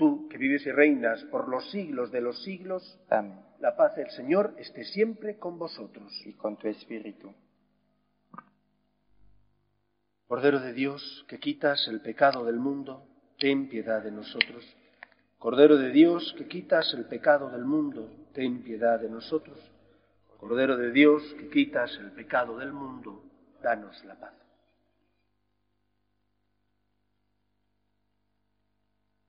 Tú, 0.00 0.30
que 0.30 0.38
vives 0.38 0.64
y 0.64 0.72
reinas 0.72 1.22
por 1.24 1.46
los 1.46 1.70
siglos 1.70 2.10
de 2.10 2.22
los 2.22 2.42
siglos, 2.42 2.98
Amén. 3.10 3.38
la 3.58 3.76
paz 3.76 3.96
del 3.96 4.08
Señor 4.12 4.54
esté 4.56 4.82
siempre 4.84 5.36
con 5.36 5.58
vosotros. 5.58 6.10
Y 6.24 6.32
con 6.32 6.56
tu 6.56 6.68
espíritu. 6.68 7.34
Cordero 10.26 10.58
de 10.58 10.72
Dios, 10.72 11.26
que 11.28 11.38
quitas 11.38 11.86
el 11.86 12.00
pecado 12.00 12.46
del 12.46 12.56
mundo, 12.56 13.06
ten 13.38 13.68
piedad 13.68 14.02
de 14.02 14.10
nosotros. 14.10 14.64
Cordero 15.38 15.76
de 15.76 15.90
Dios, 15.90 16.34
que 16.38 16.48
quitas 16.48 16.94
el 16.94 17.04
pecado 17.04 17.50
del 17.50 17.66
mundo, 17.66 18.10
ten 18.32 18.62
piedad 18.62 18.98
de 19.00 19.10
nosotros. 19.10 19.58
Cordero 20.38 20.78
de 20.78 20.92
Dios, 20.92 21.22
que 21.38 21.50
quitas 21.50 21.94
el 21.98 22.12
pecado 22.12 22.56
del 22.56 22.72
mundo, 22.72 23.22
danos 23.62 24.02
la 24.06 24.14
paz. 24.18 24.32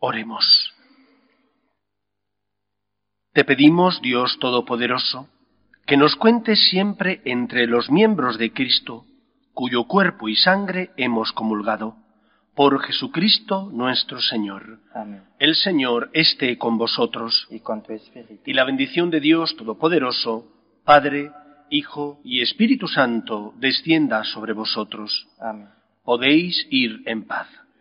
Oremos. 0.00 0.72
Te 3.32 3.44
pedimos, 3.44 4.00
Dios 4.02 4.38
Todopoderoso, 4.40 5.28
que 5.86 5.96
nos 5.96 6.16
cuentes 6.16 6.68
siempre 6.68 7.20
entre 7.24 7.66
los 7.66 7.90
miembros 7.90 8.38
de 8.38 8.52
Cristo, 8.52 9.04
cuyo 9.54 9.84
cuerpo 9.84 10.28
y 10.28 10.36
sangre 10.36 10.90
hemos 10.96 11.32
comulgado, 11.32 11.96
por 12.54 12.80
Jesucristo 12.82 13.70
nuestro 13.72 14.20
Señor. 14.20 14.80
Amén. 14.94 15.22
El 15.38 15.54
Señor 15.54 16.10
esté 16.12 16.58
con 16.58 16.78
vosotros, 16.78 17.46
Y 17.50 17.60
con 17.60 17.82
tu 17.82 17.92
espíritu. 17.92 18.42
y 18.44 18.52
la 18.52 18.64
bendición 18.64 19.10
de 19.10 19.20
Dios 19.20 19.56
Todopoderoso, 19.56 20.46
Padre, 20.84 21.30
Hijo 21.70 22.20
y 22.24 22.40
Espíritu 22.40 22.88
Santo, 22.88 23.52
descienda 23.58 24.24
sobre 24.24 24.52
vosotros. 24.52 25.28
Amén. 25.40 25.68
Podéis 26.04 26.66
ir 26.70 27.02
en 27.06 27.26
paz. 27.26 27.48